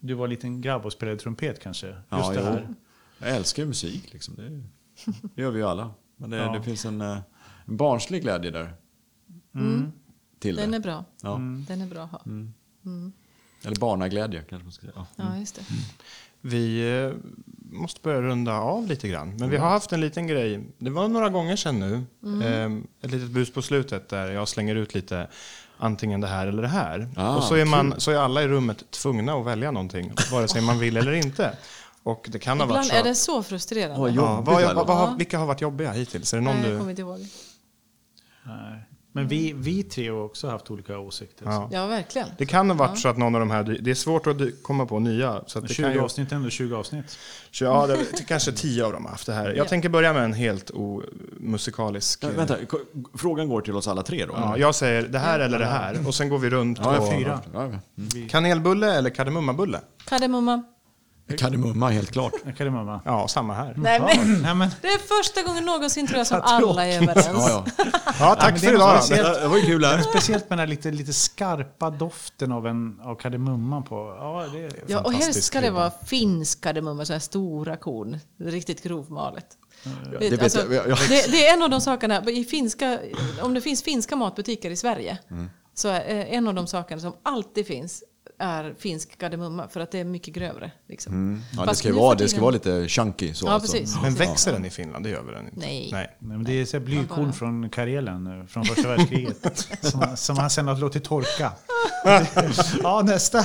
[0.00, 1.86] du var en liten grabb och spelade trumpet kanske.
[1.86, 2.74] Just Ja, det här.
[3.18, 4.34] Jag älskar musik, liksom.
[4.34, 4.62] det,
[5.34, 5.90] det gör vi ju alla.
[6.16, 6.52] Men det, Ja.
[6.52, 7.18] det finns en, eh,
[7.64, 8.74] en barnslig glädje där.
[10.38, 10.76] Till Den det.
[10.76, 11.04] är bra.
[11.22, 11.40] Ja.
[11.68, 12.20] Den är bra att ha.
[13.64, 14.92] Eller barnaglädje kanske man ska säga.
[14.96, 15.06] Ja.
[15.16, 15.62] Ja, just det.
[16.40, 17.12] Vi eh,
[17.72, 19.36] måste börja runda av lite grann.
[19.36, 20.60] Men vi har haft en liten grej.
[20.78, 21.94] Det var några gånger sedan nu.
[22.44, 22.70] Eh,
[23.02, 25.28] ett litet bus på slutet där jag slänger ut lite
[25.78, 27.08] antingen det här eller det här.
[27.16, 28.00] Ah, och så är, man, kul.
[28.00, 30.12] så är alla i rummet tvungna att välja någonting.
[30.32, 31.56] Vare sig man vill eller inte.
[32.02, 32.94] Och det kan ha varit Ibland så.
[32.94, 34.10] är det så frustrerande.
[34.10, 36.32] Ja, vad, vad, vad, vilka har varit jobbiga hittills?
[36.32, 36.70] Är det någon Nej, du...
[36.70, 37.26] jag kommer inte ihåg.
[38.42, 38.84] Nej.
[39.12, 41.44] Men vi, vi tre har också haft olika åsikter.
[41.46, 41.68] Ja.
[41.72, 42.28] Ja, verkligen.
[42.38, 44.86] Det kan ha varit så att någon av de här, det är svårt att komma
[44.86, 45.42] på nya.
[45.46, 47.18] Så att det 20 kan ju, avsnitt ändå 20 avsnitt.
[47.50, 49.48] Så Ja, det, det kanske tio av dem har haft det här.
[49.48, 49.64] Jag Ja.
[49.64, 52.24] tänker börja med en helt omusikalisk...
[52.24, 52.78] Ja, vänta, ko-
[53.14, 54.32] frågan går till oss alla tre då?
[54.36, 56.78] Ja, jag säger det här eller det här och sen går vi runt.
[56.82, 57.40] Ja, och, fyra.
[57.54, 57.78] Ja, ja.
[58.16, 58.28] Mm.
[58.28, 59.80] Kanelbulle eller kardemummabulle?
[60.04, 60.62] Kardemumma.
[61.38, 62.32] Kardemumma, helt klart.
[62.56, 63.00] Kardemumma.
[63.04, 63.74] Ja, samma här.
[63.76, 67.28] Nej, men, Nej, men, det är första gången någonsin tror jag som alla är överens.
[67.32, 67.84] Ja, ja.
[68.20, 69.00] Ja, tack för idag.
[69.08, 70.02] Det var ju kul här.
[70.02, 74.16] Speciellt med den här lite, lite skarpa doften av, en, av kardemumman på.
[74.18, 78.18] Ja, det är Ja, och helst ska det vara finsk kardemumma, så här stora korn.
[78.38, 79.46] Riktigt grovmalet.
[80.20, 82.98] det alltså, det, det är en av de sakerna, i finska,
[83.42, 85.18] om det finns finska matbutiker i Sverige,
[85.74, 88.04] så är en av de sakerna som alltid finns
[88.40, 90.72] är finsk kardemumma, för att det är mycket grövre.
[90.88, 91.12] Liksom.
[91.12, 91.40] Mm.
[91.56, 93.34] Ja, det, ska vara, det ska vara lite chunky.
[93.34, 94.00] Så Ja, alltså.
[94.02, 95.04] Men växer den i Finland?
[95.04, 95.58] Det gör väl den inte?
[95.60, 95.88] Nej.
[95.92, 96.16] Nej.
[96.18, 99.68] Nej, men det är så här blykorn bara- från Karelen eh, från första världskriget.
[99.82, 101.52] som, som han sen har låtit torka.
[102.82, 103.38] ja, nästa.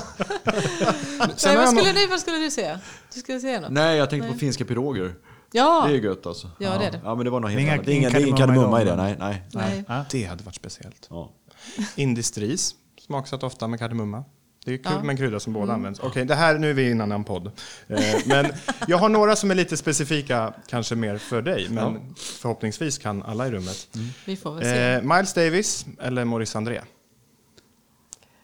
[1.45, 2.79] Nej, vad, skulle du, vad skulle du säga?
[3.13, 3.71] Du skulle säga något?
[3.71, 5.15] Nej, jag tänkte på finska piroger.
[5.51, 5.85] Ja!
[5.87, 6.51] Det är gött alltså.
[6.59, 7.01] Ja, det är det.
[7.03, 7.85] Ja, men det var något helt Inga- annat.
[7.85, 8.95] Det är ingen, kardemumma i det.
[8.95, 9.43] Nej, nej.
[9.87, 10.03] Nej.
[10.11, 11.07] Det hade varit speciellt.
[11.09, 11.31] Ja.
[11.95, 12.75] Indistris,
[13.05, 14.23] smaksatt ofta med kardemumma.
[14.66, 14.99] Det är kul Ja.
[15.03, 15.99] med en krydda som båda används.
[15.99, 17.47] Okej, det här, nu är vi i en annan podd.
[17.88, 18.45] Eh, men
[18.88, 21.68] jag har några som är lite specifika, kanske mer för dig.
[21.70, 23.88] Men förhoppningsvis kan alla i rummet.
[24.26, 24.93] Vi får väl se.
[24.93, 26.82] Eh, Miles Davis eller Maurice André?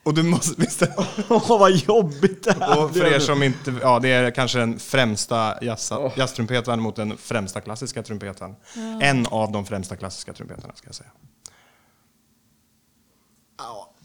[0.04, 0.84] Och du måste, visst,
[1.30, 4.80] Åh, vad jobbigt det här och för er som inte, ja det är kanske den
[4.80, 8.56] främsta jazz, jazztrumpetaren mot den främsta klassiska trumpetaren.
[9.02, 11.10] En av de främsta klassiska trumpetarna ska jag säga.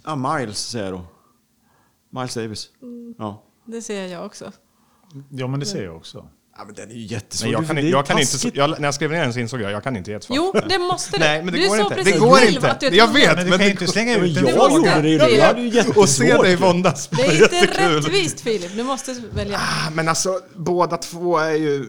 [0.05, 1.07] Ja, Miles säger jag då.
[2.17, 2.69] Miles Davis.
[3.19, 3.43] Ja.
[3.67, 4.53] Det ser jag också.
[5.31, 6.29] Ja, men det ser jag också.
[6.59, 7.53] ja, men den är ju jättesvår.
[7.53, 9.83] Jag kan, jag kan inte, jag, när jag skrev ner den så insåg jag, jag
[9.83, 10.37] kan inte ge ett svar.
[10.37, 11.25] Jo, det måste du.
[11.25, 11.95] Nej, men det du går inte.
[11.95, 12.71] precis Det går inte.
[12.71, 13.13] att Jag tvungen.
[13.15, 13.37] vet.
[13.37, 15.71] Men du men kan ju inte slänga ut den jag gjorde det ju.
[15.71, 15.97] Det.
[15.97, 17.09] Och se dig våndas.
[17.09, 17.95] Det är inte Jättekul.
[17.97, 18.77] rättvist Filip.
[18.77, 19.59] Du måste välja.
[19.59, 21.87] Ah, Men alltså, båda två är ju...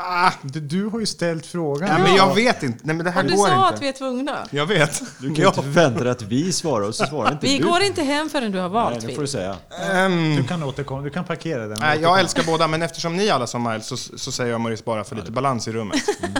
[0.00, 1.88] Ah, Du, du har ju ställt frågan.
[1.88, 1.98] ja.
[1.98, 2.78] men jag vet inte.
[2.82, 3.66] Nej, men det här Och du går sa inte.
[3.76, 4.46] att vi är tvungna.
[4.50, 5.02] Jag vet.
[5.20, 7.64] Du kan ju inte förvänta dig att vi svarar och så svarar inte Vi du.
[7.68, 9.56] går inte hem förrän du har Nej, valt det får du säga.
[9.92, 11.76] Ehm, Du kan återkomma, du kan parkera den.
[11.80, 14.82] nej, jag älskar båda, men eftersom ni alla sa Miles så, så säger jag Maurice
[14.86, 15.96] bara för lite balans i rummet.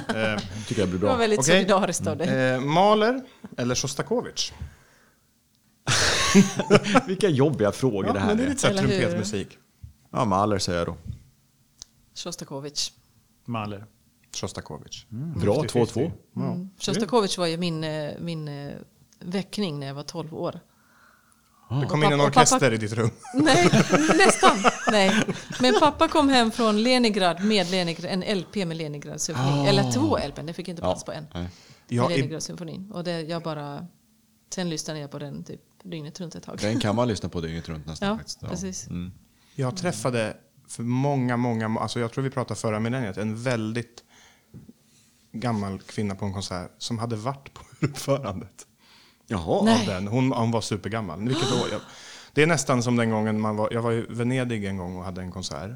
[0.08, 1.16] Eh, Tycker jag blir Det var bra.
[1.16, 1.54] väldigt Okej.
[1.54, 2.52] solidariskt av dig.
[2.54, 3.20] eh, Mahler
[3.56, 4.52] eller Shostakovich?
[7.06, 9.58] Vilka jobbiga frågor det här men det är lite trumpetmusik.
[10.12, 10.96] Ja, Mahler säger jag då.
[12.24, 12.92] Shostakovich.
[13.48, 13.86] Mahler.
[14.40, 15.06] Shostakovich.
[15.36, 16.10] Bra, 2-2.
[16.36, 16.70] Mm.
[16.78, 18.72] Shostakovich var ju min, eh, min eh,
[19.20, 20.60] väckning när jag var 12 år.
[21.80, 23.10] Det kom in en och pappa- orkester i ditt rum.
[23.34, 23.64] Nej,
[24.16, 24.58] nästan.
[24.90, 25.22] Nej.
[25.60, 29.68] Men pappa kom hem från Leningrad med Leningrad, en LP med Leningrad symfoni.
[29.68, 31.26] Eller två LP, det fick inte plats på en.
[31.34, 31.48] Nej.
[31.88, 32.90] Ja, med i, Leningrad symfonin.
[32.92, 33.86] Och det, jag bara...
[34.54, 36.58] Sen lyssnade jag på den typ dygnet runt ett tag.
[36.60, 38.40] Den kan man lyssna på dygnet runt nästan Ja, faktiskt.
[38.40, 38.86] precis.
[38.86, 39.12] Mm.
[39.54, 40.36] jag träffade
[40.68, 44.04] för många, många, alltså jag tror vi pratade förra millenniet, en väldigt
[45.32, 48.66] gammal kvinna på en konsert som hade varit på uppförandet.
[49.26, 49.64] Jaha.
[49.64, 49.80] Nej.
[49.80, 50.08] av den.
[50.08, 51.28] Hon, hon var supergammal.
[51.28, 51.66] Vilket år?
[51.72, 51.80] Jag,
[52.32, 55.04] det är nästan som den gången man var, jag var i Venedig en gång och
[55.04, 55.70] hade en konsert.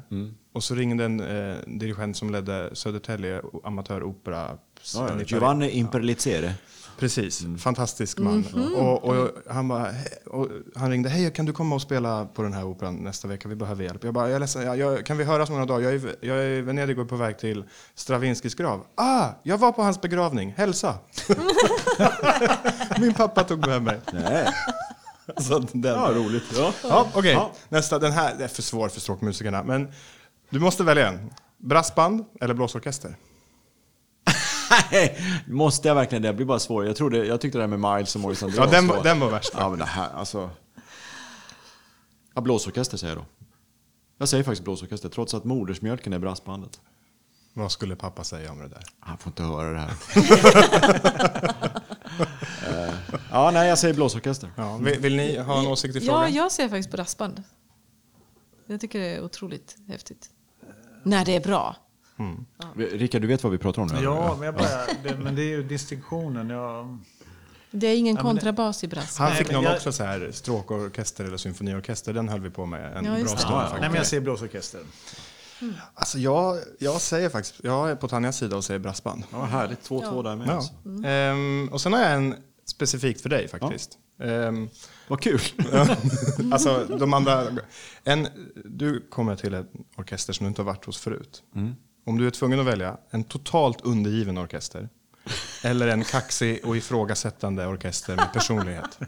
[0.53, 4.57] Och så ringde en eh, dirigent som ledde Södertälje amatöropera.
[4.95, 5.23] Ja, ja.
[5.25, 6.53] Giovanni Imperlizere.
[6.99, 8.45] Precis, fantastisk man.
[8.75, 9.87] Och, och han, bara,
[10.25, 13.49] och han ringde, hej kan du komma och spela på den här operan nästa vecka,
[13.49, 14.03] vi behöver hjälp.
[14.03, 15.91] Jag bara, jag är ledsen, jag, jag, kan vi höras några dagar?
[15.91, 17.63] Jag är, jag är i Venedig och på väg till
[17.95, 18.83] Stravinskys grav.
[18.95, 20.95] Ah, jag var på hans begravning, hälsa!
[22.99, 23.99] Min pappa tog med mig.
[24.13, 24.47] Nej.
[25.37, 25.83] Så den.
[25.83, 26.43] Ja, roligt.
[26.57, 26.73] Ja.
[26.83, 27.31] Ja, okej.
[27.31, 27.51] Ja.
[27.69, 29.63] Nästa, den här är för svår för stråkmusikerna.
[29.63, 29.91] Men
[30.49, 31.33] du måste välja en.
[31.57, 33.15] Brassband eller blåsorkester?
[34.91, 35.17] Nej,
[35.47, 36.27] måste jag verkligen det?
[36.27, 36.87] Det blir bara svårare.
[36.89, 39.29] Jag, trodde, jag tyckte det där med Miles och Andreas Ja, den, var- den var
[39.29, 39.51] värst.
[39.57, 40.49] Ja, men det här, alltså...
[42.35, 43.27] Ja, blåsorkester säger jag då.
[44.17, 46.81] Jag säger faktiskt blåsorkester, trots att modersmjölken är brassbandet.
[47.53, 48.83] Vad skulle pappa säga om det där?
[48.99, 49.93] Han får inte höra det här.
[52.69, 52.93] Eh,
[53.31, 54.51] ja, nej, jag säger blåsorkester.
[54.57, 56.33] Ja, vill, vill ni ha en åsikt i Ja, frågan?
[56.33, 57.43] jag ser faktiskt brassband.
[58.67, 60.29] Jag tycker det är otroligt häftigt.
[61.03, 61.75] När det är bra.
[62.75, 63.93] Rickard, du vet vad vi pratar om nu?
[63.97, 64.03] eller?
[64.05, 64.67] Ja, men, jag bara,
[65.03, 66.49] det, men det är ju distinktionen.
[66.49, 66.97] Jag,
[67.71, 69.17] Det är ingen Ja, men det- kontrabas i brass.
[69.17, 72.13] Han fick någon jag- också så här stråkorkester eller symfoniorkester.
[72.13, 73.77] Den höll vi på med en Ja, bra stund Ja, ja.
[73.79, 74.81] nej, men jag säger blåsorkester.
[75.93, 79.23] Alltså jag, jag säger faktiskt, jag är på Tanjas sida och säger brassband.
[79.31, 79.89] Ja, härligt.
[79.89, 80.47] 2-2 där med.
[80.47, 80.51] Ja.
[80.53, 80.73] Alltså.
[81.05, 82.35] Ehm, och sen har jag en
[82.65, 83.97] specifikt för dig faktiskt.
[84.23, 84.69] Ehm,
[85.07, 85.41] Vad kul.
[86.51, 87.43] alltså de andra,
[88.03, 88.27] en,
[88.65, 91.43] du kommer till en orkester som du inte har varit hos förut.
[92.05, 94.89] Om du är tvungen att välja en totalt undergiven orkester
[95.63, 98.99] eller en kaxig och ifrågasättande orkester med personlighet.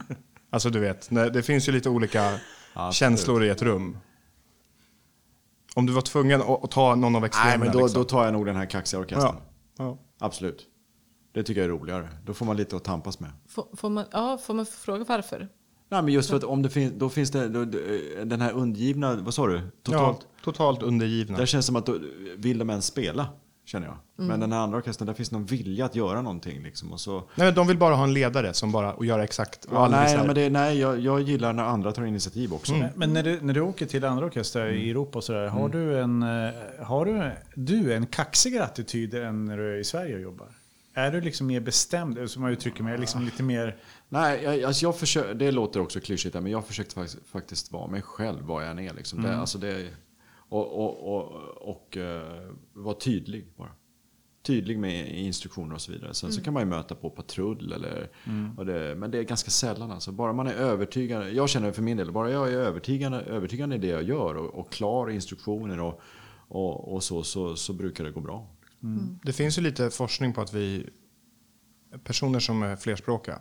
[0.49, 2.39] Alltså du vet, det finns ju lite olika
[2.73, 2.95] Absolut.
[2.95, 3.97] känslor i ett rum.
[5.75, 7.57] Om du var tvungen att, att ta någon av extremerna.
[7.57, 8.01] Nej, men då, liksom.
[8.01, 9.35] då tar jag nog den här kaxiga orkestern.
[9.35, 9.85] ja.
[9.85, 9.97] Ja.
[10.19, 10.67] Absolut.
[11.33, 12.09] Det tycker jag är roligare.
[12.25, 13.31] Då får man lite att tampas med.
[13.47, 15.49] Får, får, man, ja, får man fråga varför?
[15.89, 17.65] Nej, men just för att om det finns, då finns det, då,
[18.25, 19.61] den här undergivna, vad sa du?
[19.83, 20.17] Totalt?
[20.21, 21.37] Ja, totalt undergivna.
[21.37, 21.97] Där känns det som att då
[22.37, 23.27] vill de ens spela,
[23.65, 23.97] känner jag.
[24.17, 24.27] Mm.
[24.27, 26.63] Men den här andra orkestern, där finns någon vilja att göra någonting.
[26.63, 29.23] Liksom, och så, Nej, men de vill bara ha en ledare som bara och göra
[29.23, 29.65] exakt.
[29.65, 32.73] Och ja, nej, men det, nej jag, jag gillar när andra tar initiativ också.
[32.73, 32.87] Mm.
[32.95, 35.99] Men, när, du, när du åker till andra orkestrar i Europa och sådär, har, du
[35.99, 40.21] en, eh, har du, du en kaxigare attityd än när du är i Sverige och
[40.21, 40.47] jobbar?
[40.97, 43.77] Är du liksom mer bestämd, som jag uttrycker mig, liksom lite mer...
[44.09, 47.87] Nej, jag, alltså jag försöker, det låter också klyschigt, men jag försökte faktiskt, faktiskt vara
[47.87, 48.93] mig själv, var jag än är.
[48.93, 49.21] Liksom.
[49.21, 49.89] Det, alltså det,
[50.49, 51.31] och och, och,
[51.61, 53.71] och uh, vara tydlig bara.
[54.43, 56.13] Tydlig med instruktioner och så vidare.
[56.13, 58.09] Sen så kan man ju möta på patrull eller...
[58.57, 60.11] Och det, men det är ganska sällan alltså.
[60.11, 61.29] Bara man är övertygad.
[61.29, 64.59] Jag känner för min del, bara jag är övertygande, övertygande i det jag gör och,
[64.59, 66.01] och klar instruktioner och,
[66.47, 68.47] och, och så, så, så brukar det gå bra.
[69.23, 70.89] Det finns ju lite forskning på att vi,
[72.03, 73.39] personer som är flerspråkiga,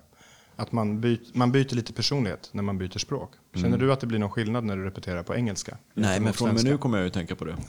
[0.57, 3.33] att man, byt, man byter lite personlighet när man byter språk.
[3.55, 5.79] Känner du att det blir någon skillnad när du repeterar på engelska?
[5.95, 7.57] Nej, men från och med nu kommer jag ju tänka på det.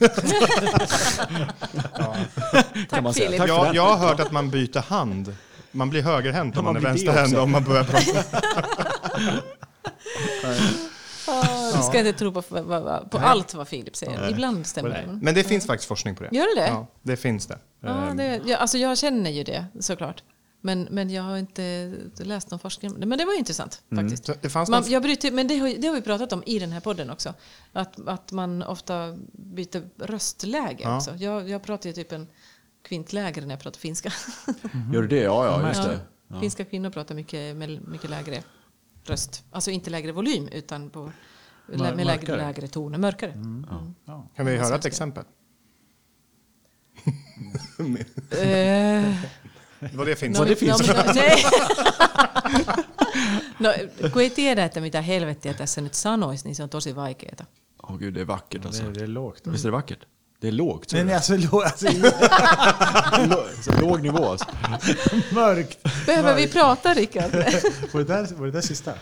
[3.02, 3.26] Man säga.
[3.26, 3.38] Filip.
[3.38, 3.48] Tack.
[3.48, 5.36] för Jag, jag har hört att man byter hand.
[5.72, 8.40] Man blir högerhänt om Ja, man är man det vänsterhänt om man börjar prata.
[11.28, 12.64] Ah, du ska inte tro på, på,
[13.10, 14.30] på allt vad Filip säger.
[14.30, 15.18] Ibland stämmer det.
[15.22, 16.28] Men det finns faktiskt forskning på det.
[16.36, 16.68] Gör det det?
[16.68, 17.58] Ja, det finns det.
[17.80, 20.22] Ja, Ehm, det ja, alltså jag känner ju det såklart.
[20.60, 22.92] Men, men jag har inte läst någon forskning.
[22.94, 23.06] om det.
[23.06, 24.26] Men det var intressant faktiskt.
[24.26, 26.42] så det fanns Man, jag bryter, men det har, ju- det har vi pratat om
[26.46, 27.34] i den här podden också.
[27.72, 30.96] Att, att man ofta byter röstläge Ja.
[30.96, 31.14] också.
[31.16, 32.26] Jag, jag pratar ju typ en
[32.88, 34.12] kvintlägre när jag pratar finska.
[34.92, 35.20] Gör du det?
[35.22, 35.98] Ja, ja, just det.
[36.28, 36.40] Ja.
[36.40, 37.56] Finska kvinnor pratar mycket,
[37.88, 38.42] mycket lägre
[39.10, 39.44] röst.
[39.50, 41.12] Alltså inte lägre volym utan på,
[41.66, 42.36] med lägre, mörkare.
[42.36, 42.98] lägre toner.
[42.98, 43.34] Mörkare.
[44.06, 44.28] Ja.
[44.36, 45.24] Kan vi Ja, höra ett exempel?
[48.30, 49.14] Eh,
[49.80, 50.38] Det var det finns.
[50.38, 50.80] No, det finns.
[53.58, 53.68] No,
[54.12, 57.46] kun ei tiedä, että mitä helvettiä tässä nyt sanoisi, niin se on tosi vaikeaa.
[57.82, 58.82] Åh gud, det är vackert Det, alltså.
[58.84, 59.46] är- det är lågt.
[59.46, 60.06] Visst är det vackert?
[60.40, 60.92] Det är lågt.
[60.92, 61.86] Nej, är nej, alltså, lå, alltså
[63.16, 64.46] Lå- så låg nivå alltså.
[65.34, 66.06] mörkt.
[66.06, 67.30] Behöver vi prata, Rickard?
[67.92, 68.92] Var det där, var det där sista?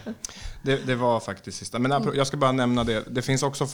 [0.63, 1.79] Det, det var faktiskt sista.
[1.79, 3.05] Men jag ska bara nämna det.
[3.11, 3.69] Det finns också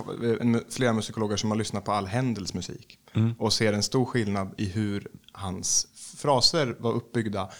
[0.71, 2.99] flera musikologer som har lyssnat på all Händels musik.
[3.39, 5.87] Och ser en stor skillnad i hur hans
[6.17, 7.51] fraser var uppbyggda.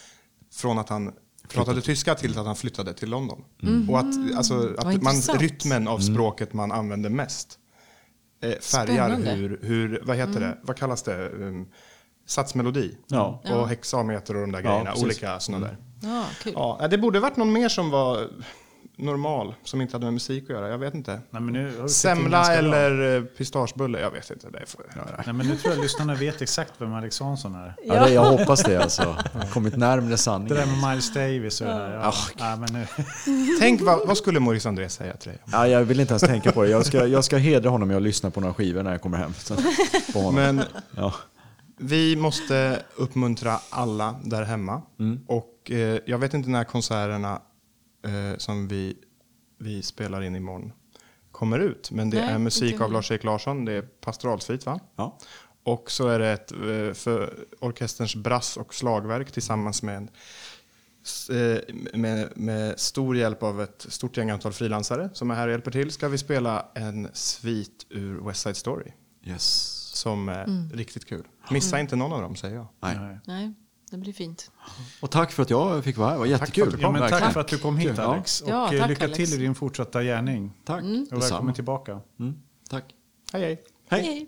[0.53, 1.13] Från att han
[1.49, 3.45] pratade tyska till att han flyttade till London.
[3.89, 7.59] Och att, alltså, att man, rytmen av språket man använder mest
[8.41, 9.31] färgar Spännande.
[9.31, 11.29] hur, hur, vad heter det, vad kallas det?
[11.31, 11.69] Um,
[12.27, 12.97] satsmelodi.
[13.09, 13.43] Ja.
[13.53, 14.91] Och hexameter och de där Ja, grejerna.
[14.91, 15.05] precis.
[15.05, 15.77] Olika sådana där.
[16.03, 16.53] Ja, kul.
[16.57, 18.29] Ja, det borde varit någon mer som var
[19.03, 20.69] normal, som inte hade med musik att göra.
[20.69, 21.21] Jag vet inte.
[21.31, 22.77] Nej, men nu, har Semla ganska bra.
[22.77, 24.51] eller eh, pistagebulle, jag vet inte.
[24.51, 25.23] Det får jag höra.
[25.27, 27.75] Nej, men nu tror jag lyssnarna vet exakt vem Alex Hansson är.
[27.85, 29.17] Ja, det, jag hoppas det alltså.
[29.53, 30.57] Kommit närmare Det sanningen.
[30.57, 31.95] där med Miles Davis och det där.
[31.95, 32.13] Ja.
[32.39, 32.87] Ja, men nu.
[33.61, 35.39] Tänk, vad, vad skulle Maurice André säga till dig?
[35.53, 36.71] Ja, jag vill inte ens tänka på det.
[36.71, 39.19] Jag ska, jag ska hedra honom med att lyssna på några skivor när jag kommer
[39.19, 39.35] hem.
[39.39, 39.55] Så,
[40.13, 40.35] på honom.
[40.35, 40.63] Men
[40.97, 41.15] Ja.
[41.77, 44.83] vi måste uppmuntra alla där hemma.
[45.27, 47.41] Och eh, jag vet inte när konserterna
[48.05, 48.97] eh, som vi,
[49.59, 50.73] vi spelar in imorgon
[51.33, 51.91] kommer ut.
[51.91, 52.93] Men det Nej, är musik av.
[52.93, 54.81] Lars-Erik Larsson, det är pastoralsvit va?
[54.97, 55.19] Ja.
[55.63, 60.09] Och så är det ett eh, för orkesterns brass och slagverk tillsammans med, en,
[61.31, 65.53] eh, med, med stor hjälp av ett stort gäng antal frilansare som är här och
[65.53, 68.93] hjälper till ska vi spela en svit ur West Side Story
[69.25, 69.45] Yes.
[69.95, 71.25] som är riktigt kul.
[71.51, 72.67] Missa inte någon av dem säger jag.
[72.81, 73.19] Nej.
[73.27, 73.55] Nej,
[73.91, 74.51] det blir fint.
[75.01, 76.15] Och tack för att jag fick vara här.
[76.15, 76.65] Det var jättekul.
[76.65, 77.97] för att du Ja, men tack för att du kom hit Kul.
[77.99, 78.05] Ja.
[78.05, 78.41] Alex.
[78.41, 79.17] Och Ja, eh, tack, lycka Alex.
[79.17, 80.53] till i din fortsatta gärning.
[80.65, 80.77] Tack.
[80.77, 81.53] Och välkommen Detsamma.
[81.53, 82.01] tillbaka.
[82.21, 82.35] Mm.
[82.71, 82.85] Tack.
[83.33, 83.63] Hej hej!
[83.89, 84.03] Hej.
[84.03, 84.27] Hej.